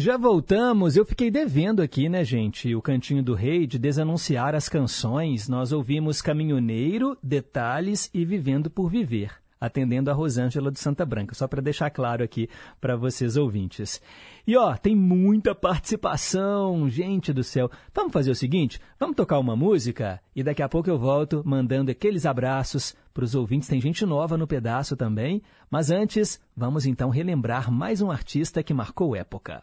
[0.00, 0.96] Já voltamos.
[0.96, 5.46] Eu fiquei devendo aqui, né, gente, o Cantinho do Rei de desanunciar as canções.
[5.46, 9.30] Nós ouvimos Caminhoneiro, Detalhes e Vivendo por Viver.
[9.60, 12.48] atendendo a Rosângela do Santa Branca, só para deixar claro aqui
[12.80, 14.00] para vocês ouvintes.
[14.46, 17.70] E ó, tem muita participação, gente do céu.
[17.94, 21.90] Vamos fazer o seguinte, vamos tocar uma música e daqui a pouco eu volto mandando
[21.90, 23.68] aqueles abraços para os ouvintes.
[23.68, 28.72] Tem gente nova no pedaço também, mas antes, vamos então relembrar mais um artista que
[28.72, 29.62] marcou época.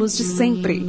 [0.00, 0.82] Ídolos de sempre.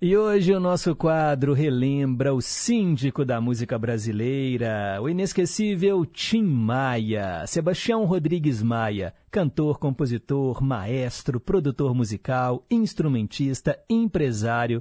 [0.00, 7.44] E hoje o nosso quadro relembra o síndico da música brasileira, o inesquecível Tim Maia,
[7.48, 14.80] Sebastião Rodrigues Maia, cantor, compositor, maestro, produtor musical, instrumentista, empresário.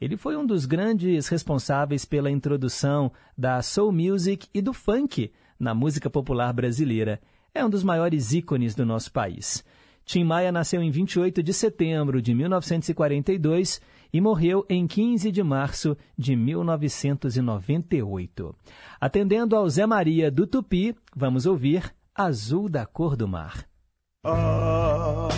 [0.00, 5.72] Ele foi um dos grandes responsáveis pela introdução da soul music e do funk na
[5.72, 7.20] música popular brasileira.
[7.54, 9.62] É um dos maiores ícones do nosso país.
[10.10, 13.80] Tim Maia nasceu em 28 de setembro de 1942
[14.12, 18.56] e morreu em 15 de março de 1998.
[19.00, 23.64] Atendendo ao Zé Maria do Tupi, vamos ouvir Azul da Cor do Mar.
[24.26, 25.28] Ah,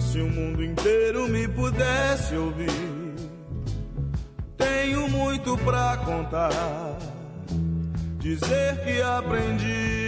[0.00, 2.70] se o mundo inteiro me pudesse ouvir,
[4.56, 6.96] tenho muito pra contar,
[8.18, 10.07] dizer que aprendi.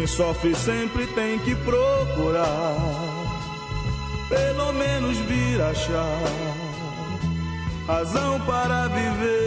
[0.00, 2.46] Quem sofre sempre tem que procurar,
[4.30, 6.22] pelo menos vir achar
[7.86, 9.40] razão para viver.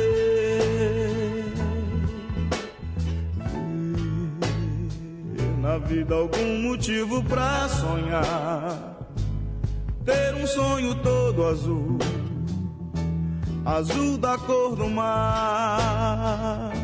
[5.33, 8.95] Ver na vida algum motivo pra sonhar,
[10.05, 11.97] ter um sonho todo azul,
[13.65, 16.82] azul da cor do mar.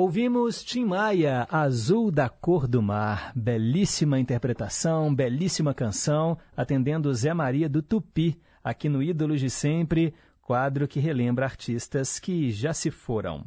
[0.00, 3.32] Ouvimos Tim Maia, Azul da Cor do Mar.
[3.34, 10.86] Belíssima interpretação, belíssima canção, atendendo Zé Maria do Tupi, aqui no Ídolos de Sempre, quadro
[10.86, 13.44] que relembra artistas que já se foram.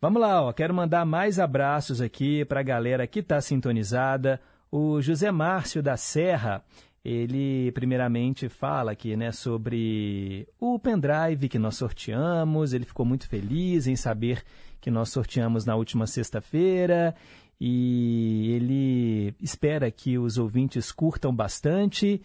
[0.00, 4.40] Vamos lá, ó, quero mandar mais abraços aqui para a galera que está sintonizada.
[4.70, 6.64] O José Márcio da Serra,
[7.04, 12.72] ele primeiramente fala aqui né, sobre o pendrive que nós sorteamos.
[12.72, 14.44] Ele ficou muito feliz em saber
[14.84, 17.14] que nós sorteamos na última sexta-feira
[17.58, 22.20] e ele espera que os ouvintes curtam bastante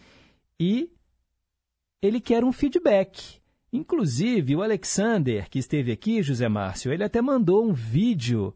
[0.60, 0.90] e
[2.02, 3.40] ele quer um feedback.
[3.72, 8.54] Inclusive, o Alexander, que esteve aqui, José Márcio, ele até mandou um vídeo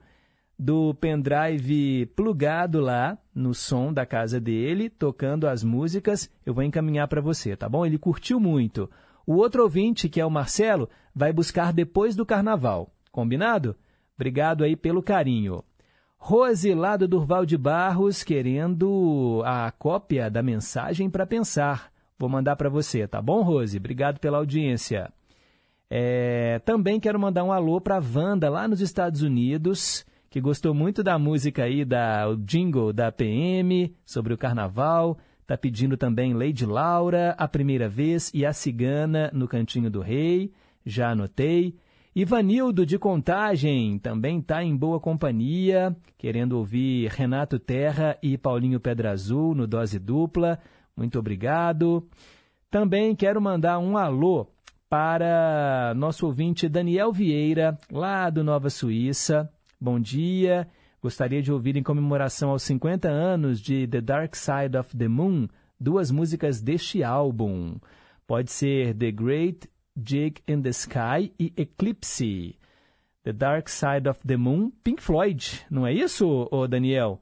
[0.59, 6.31] do pendrive plugado lá no som da casa dele, tocando as músicas.
[6.45, 7.87] Eu vou encaminhar para você, tá bom?
[7.87, 8.91] Ele curtiu muito.
[9.27, 12.93] O outro ouvinte, que é o Marcelo, vai buscar depois do carnaval.
[13.11, 13.75] Combinado?
[14.17, 15.63] Obrigado aí pelo carinho.
[16.17, 21.93] Rose, lá do Durval de Barros, querendo a cópia da mensagem para pensar.
[22.19, 23.77] Vou mandar para você, tá bom, Rose?
[23.77, 25.13] Obrigado pela audiência.
[25.91, 30.75] É, também quero mandar um alô para a Wanda, lá nos Estados Unidos que gostou
[30.75, 35.17] muito da música aí, da, o jingle da PM, sobre o carnaval.
[35.47, 40.53] Tá pedindo também Lady Laura, A Primeira Vez e A Cigana no Cantinho do Rei.
[40.85, 41.77] Já anotei.
[42.17, 49.11] Ivanildo de Contagem também está em boa companhia, querendo ouvir Renato Terra e Paulinho Pedra
[49.11, 50.61] Azul no Dose Dupla.
[50.97, 52.07] Muito obrigado.
[52.71, 54.47] Também quero mandar um alô
[54.89, 59.51] para nosso ouvinte Daniel Vieira, lá do Nova Suíça.
[59.81, 60.69] Bom dia.
[61.03, 65.49] Gostaria de ouvir em comemoração aos 50 anos de The Dark Side of the Moon
[65.81, 67.77] duas músicas deste álbum.
[68.25, 72.57] Pode ser The Great Jig in the Sky e Eclipse.
[73.23, 77.21] The Dark Side of the Moon, Pink Floyd, não é isso, ô Daniel?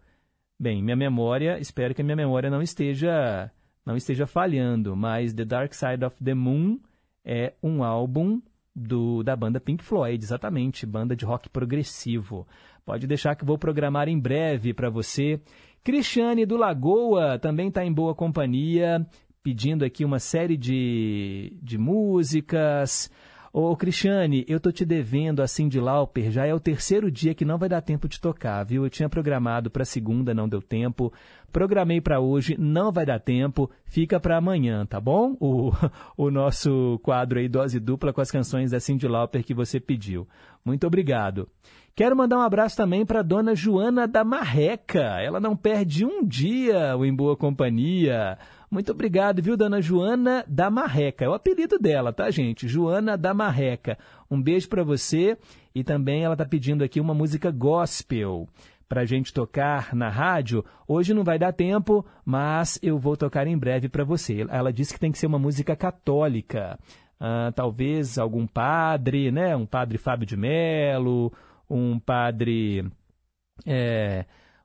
[0.58, 3.50] Bem, minha memória, espero que a minha memória não esteja
[3.84, 6.78] não esteja falhando, mas The Dark Side of the Moon
[7.24, 8.40] é um álbum
[8.74, 12.46] do, da banda Pink Floyd, exatamente, banda de rock progressivo.
[12.84, 15.40] Pode deixar que vou programar em breve para você.
[15.84, 19.06] Cristiane do Lagoa também está em boa companhia,
[19.42, 23.10] pedindo aqui uma série de, de músicas.
[23.52, 27.44] Ô, Cristiane, eu tô te devendo a Cindy Lauper, já é o terceiro dia que
[27.44, 28.84] não vai dar tempo de tocar, viu?
[28.84, 31.12] Eu tinha programado para segunda, não deu tempo.
[31.52, 35.36] Programei para hoje, não vai dar tempo, fica para amanhã, tá bom?
[35.38, 35.70] O,
[36.16, 40.26] o nosso quadro aí, dose dupla com as canções da Cindy Lauper que você pediu.
[40.64, 41.46] Muito obrigado.
[41.94, 45.20] Quero mandar um abraço também para dona Joana da Marreca.
[45.20, 48.38] Ela não perde um dia o Em Boa Companhia.
[48.72, 51.26] Muito obrigado, viu, dona Joana da Marreca.
[51.26, 52.66] É o apelido dela, tá, gente?
[52.66, 53.98] Joana da Marreca.
[54.30, 55.36] Um beijo para você.
[55.74, 58.48] E também ela está pedindo aqui uma música gospel
[58.88, 60.64] para a gente tocar na rádio.
[60.88, 64.46] Hoje não vai dar tempo, mas eu vou tocar em breve para você.
[64.48, 66.78] Ela disse que tem que ser uma música católica.
[67.20, 69.54] Ah, talvez algum padre, né?
[69.54, 71.30] Um padre Fábio de Melo,
[71.68, 72.90] um padre.
[73.66, 74.24] É,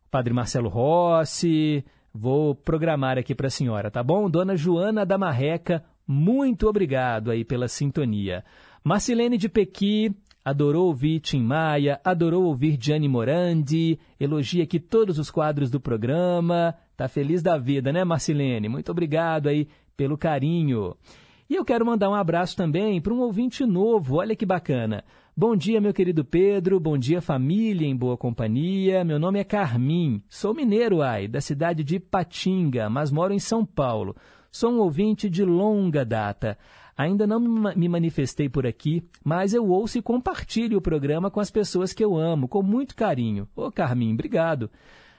[0.09, 1.84] padre Marcelo Rossi.
[2.19, 4.27] Vou programar aqui para a senhora, tá bom?
[4.27, 8.44] Dona Joana da Marreca, muito obrigado aí pela sintonia.
[8.84, 10.11] Marcilene de Pequi,
[10.44, 16.73] adorou ouvir Tim Maia, adorou ouvir Gianni Morandi, elogia aqui todos os quadros do programa.
[16.95, 18.68] Tá feliz da vida, né, Marcilene?
[18.68, 20.95] Muito obrigado aí pelo carinho.
[21.49, 25.02] E eu quero mandar um abraço também para um ouvinte novo, olha que bacana.
[25.36, 26.78] Bom dia, meu querido Pedro.
[26.78, 29.02] Bom dia, família em boa companhia.
[29.06, 30.22] Meu nome é Carmim.
[30.28, 34.14] Sou mineiro, ai, da cidade de Patinga, mas moro em São Paulo.
[34.52, 36.57] Sou um ouvinte de longa data.
[36.98, 41.49] Ainda não me manifestei por aqui, mas eu ouço e compartilho o programa com as
[41.49, 43.48] pessoas que eu amo, com muito carinho.
[43.56, 44.69] Ô, Carmim, obrigado.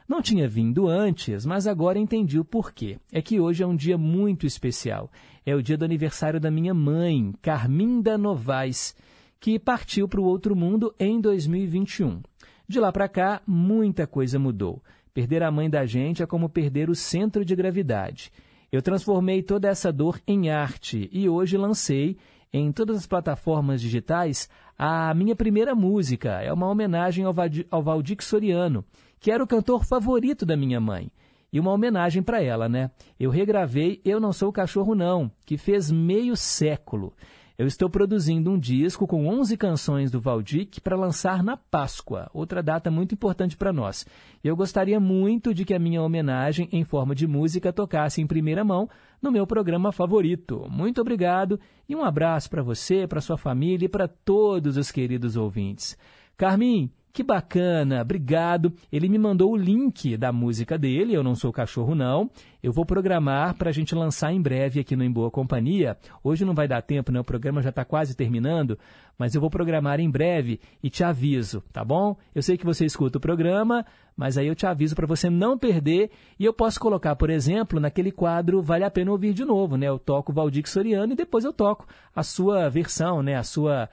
[0.08, 2.98] Não tinha vindo antes, mas agora entendi o porquê.
[3.12, 5.10] É que hoje é um dia muito especial.
[5.48, 8.94] É o dia do aniversário da minha mãe, Carminda Novaes
[9.40, 12.20] que partiu para o outro mundo em 2021.
[12.68, 14.82] De lá para cá, muita coisa mudou.
[15.14, 18.30] Perder a mãe da gente é como perder o centro de gravidade.
[18.70, 22.18] Eu transformei toda essa dor em arte e hoje lancei
[22.52, 26.42] em todas as plataformas digitais a minha primeira música.
[26.42, 28.84] É uma homenagem ao, Valdir, Soriano,
[29.18, 31.10] que era o cantor favorito da minha mãe.
[31.52, 32.90] E uma homenagem para ela, né?
[33.18, 37.14] Eu regravei Eu Não Sou Cachorro Não, que fez meio século.
[37.58, 42.62] Eu estou produzindo um disco com 11 canções do Valdic para lançar na Páscoa, outra
[42.62, 44.06] data muito importante para nós.
[44.44, 48.62] Eu gostaria muito de que a minha homenagem em forma de música tocasse em primeira
[48.62, 48.88] mão
[49.20, 50.68] no meu programa favorito.
[50.70, 51.58] Muito obrigado
[51.88, 55.98] e um abraço para você, para sua família e para todos os queridos ouvintes.
[56.36, 58.72] Carmin, Que bacana, obrigado.
[58.92, 62.30] Ele me mandou o link da música dele, eu não sou cachorro não.
[62.62, 65.96] Eu vou programar para a gente lançar em breve aqui no Em Boa Companhia.
[66.22, 67.18] Hoje não vai dar tempo, né?
[67.18, 68.78] O programa já está quase terminando,
[69.18, 72.16] mas eu vou programar em breve e te aviso, tá bom?
[72.34, 73.84] Eu sei que você escuta o programa,
[74.16, 77.80] mas aí eu te aviso para você não perder e eu posso colocar, por exemplo,
[77.80, 79.88] naquele quadro Vale a Pena Ouvir de Novo, né?
[79.88, 83.34] Eu toco Valdir Soriano e depois eu toco a sua versão, né?
[83.34, 83.88] A sua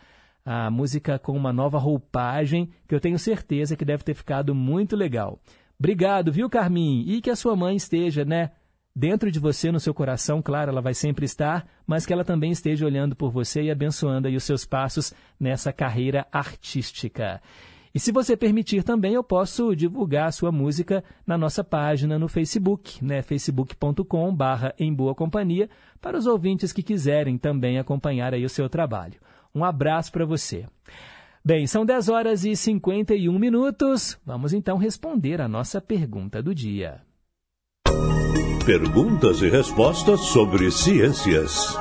[0.46, 4.96] a música com uma nova roupagem que eu tenho certeza que deve ter ficado muito
[4.96, 5.40] legal.
[5.80, 7.04] Obrigado, viu, Carmin?
[7.08, 8.52] E que a sua mãe esteja, né?
[8.96, 12.52] Dentro de você, no seu coração, claro, ela vai sempre estar, mas que ela também
[12.52, 17.42] esteja olhando por você e abençoando aí os seus passos nessa carreira artística.
[17.94, 22.30] E se você permitir também, eu posso divulgar a sua música na nossa página no
[22.30, 23.22] Facebook, né?
[23.22, 25.70] facebook.com barra em boa companhia,
[26.02, 29.20] para os ouvintes que quiserem também acompanhar aí o seu trabalho.
[29.56, 30.68] Um abraço para você.
[31.44, 34.20] Bem, são 10 horas e 51 minutos.
[34.26, 37.02] Vamos então responder a nossa pergunta do dia.
[38.66, 41.78] Perguntas e respostas sobre ciências.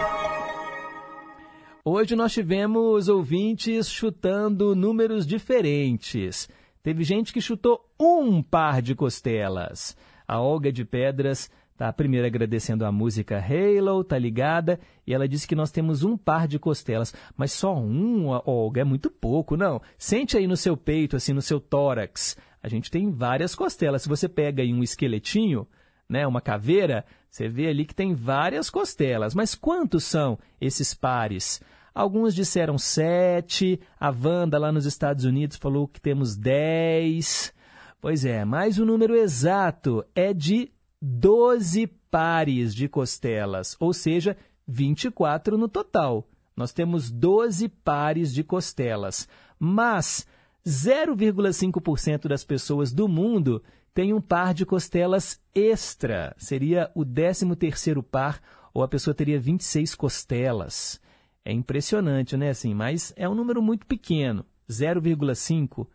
[1.84, 6.48] Hoje nós tivemos ouvintes chutando números diferentes.
[6.82, 9.96] Teve gente que chutou um par de costelas.
[10.28, 14.78] A Olga de Pedras Tá, primeiro agradecendo a música Halo, tá ligada?
[15.04, 18.84] E ela disse que nós temos um par de costelas, mas só um, Olga, é
[18.84, 19.82] muito pouco, não.
[19.98, 22.36] Sente aí no seu peito, assim, no seu tórax.
[22.62, 24.02] A gente tem várias costelas.
[24.02, 25.66] Se você pega aí um esqueletinho,
[26.08, 29.34] né, uma caveira, você vê ali que tem várias costelas.
[29.34, 31.60] Mas quantos são esses pares?
[31.92, 37.52] Alguns disseram sete, a Wanda lá nos Estados Unidos falou que temos dez.
[38.00, 40.70] Pois é, mas o número exato é de
[41.06, 46.26] 12 pares de costelas, ou seja, 24 no total.
[46.56, 49.28] Nós temos 12 pares de costelas,
[49.58, 50.26] mas
[50.66, 53.62] 0,5% das pessoas do mundo
[53.92, 56.34] tem um par de costelas extra.
[56.38, 58.40] Seria o 13º par,
[58.72, 60.98] ou a pessoa teria 26 costelas.
[61.44, 62.48] É impressionante, né?
[62.48, 64.46] Assim, mas é um número muito pequeno.
[64.70, 65.86] 0,5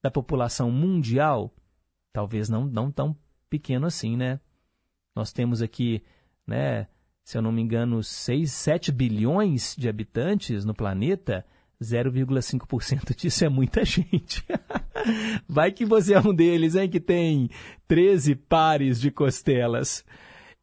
[0.00, 1.52] da população mundial,
[2.12, 3.16] talvez não, não tão
[3.50, 4.38] pequeno assim, né?
[5.14, 6.02] Nós temos aqui,
[6.46, 6.86] né,
[7.24, 11.44] se eu não me engano, 6, 7 bilhões de habitantes no planeta.
[11.82, 14.44] 0,5% disso é muita gente.
[15.48, 17.50] Vai que você é um deles, hein, que tem
[17.88, 20.04] 13 pares de costelas.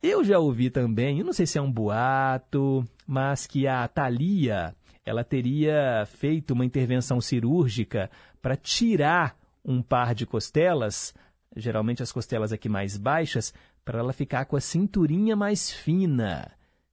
[0.01, 4.73] Eu já ouvi também, eu não sei se é um boato, mas que a Thalia,
[5.05, 8.09] ela teria feito uma intervenção cirúrgica
[8.41, 11.13] para tirar um par de costelas,
[11.53, 13.53] geralmente as costelas aqui mais baixas,
[13.89, 16.51] para ela ficar com a cinturinha mais fina,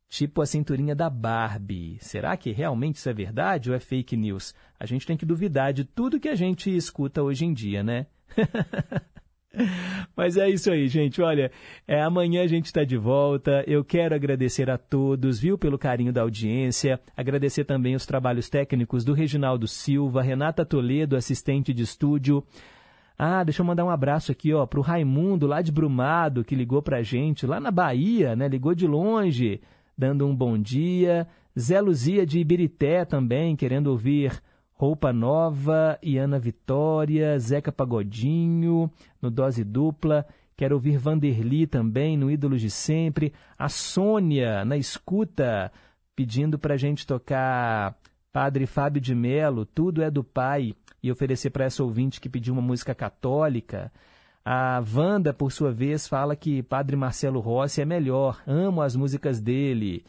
[0.08, 1.98] tipo a cinturinha da Barbie.
[2.00, 4.54] Será que realmente isso é verdade ou é fake news?
[4.80, 8.06] A gente tem que duvidar de tudo que a gente escuta hoje em dia, né?
[10.16, 11.20] Mas é isso aí, gente.
[11.20, 11.52] Olha,
[11.86, 13.62] é, amanhã a gente está de volta.
[13.66, 16.98] Eu quero agradecer a todos, viu, pelo carinho da audiência.
[17.14, 22.42] Agradecer também os trabalhos técnicos do Reginaldo Silva, Renata Toledo, assistente de estúdio.
[23.18, 26.82] Ah, deixa eu mandar um abraço aqui, ó, pro Raimundo, lá de Brumado, que ligou
[26.82, 28.46] pra gente, lá na Bahia, né?
[28.46, 29.60] Ligou de longe,
[29.96, 31.26] dando um bom dia.
[31.58, 34.42] Zé Luzia de Ibirité também, querendo ouvir
[34.74, 38.90] Roupa Nova e Ana Vitória, Zeca Pagodinho,
[39.22, 40.26] no Dose Dupla.
[40.54, 43.32] Quero ouvir Vanderly também, no Ídolos de Sempre.
[43.58, 45.72] A Sônia, na escuta,
[46.14, 47.96] pedindo pra gente tocar
[48.30, 50.74] Padre Fábio de Melo, Tudo é do Pai
[51.06, 53.92] e oferecer para essa ouvinte que pediu uma música católica.
[54.44, 59.40] A Wanda, por sua vez, fala que Padre Marcelo Rossi é melhor, amo as músicas
[59.40, 60.04] dele.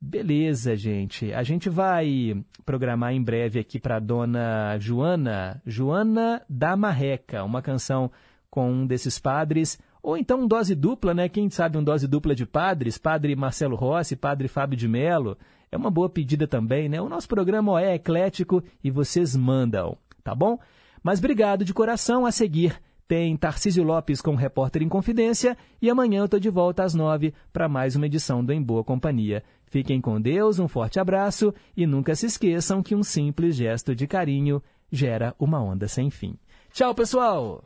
[0.00, 1.32] Beleza, gente.
[1.32, 8.10] A gente vai programar em breve aqui para dona Joana, Joana da Marreca, uma canção
[8.50, 11.28] com um desses padres, ou então um dose dupla, né?
[11.28, 15.36] Quem sabe um dose dupla de padres, Padre Marcelo Rossi, Padre Fábio de Melo.
[15.70, 17.00] É uma boa pedida também, né?
[17.00, 20.58] O nosso programa é eclético e vocês mandam tá bom?
[21.02, 22.26] Mas obrigado de coração.
[22.26, 26.48] A seguir tem Tarcísio Lopes com o Repórter em Confidência e amanhã eu tô de
[26.48, 29.42] volta às nove para mais uma edição do Em Boa Companhia.
[29.66, 34.06] Fiquem com Deus, um forte abraço e nunca se esqueçam que um simples gesto de
[34.06, 36.36] carinho gera uma onda sem fim.
[36.72, 37.64] Tchau, pessoal!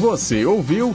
[0.00, 0.94] Você ouviu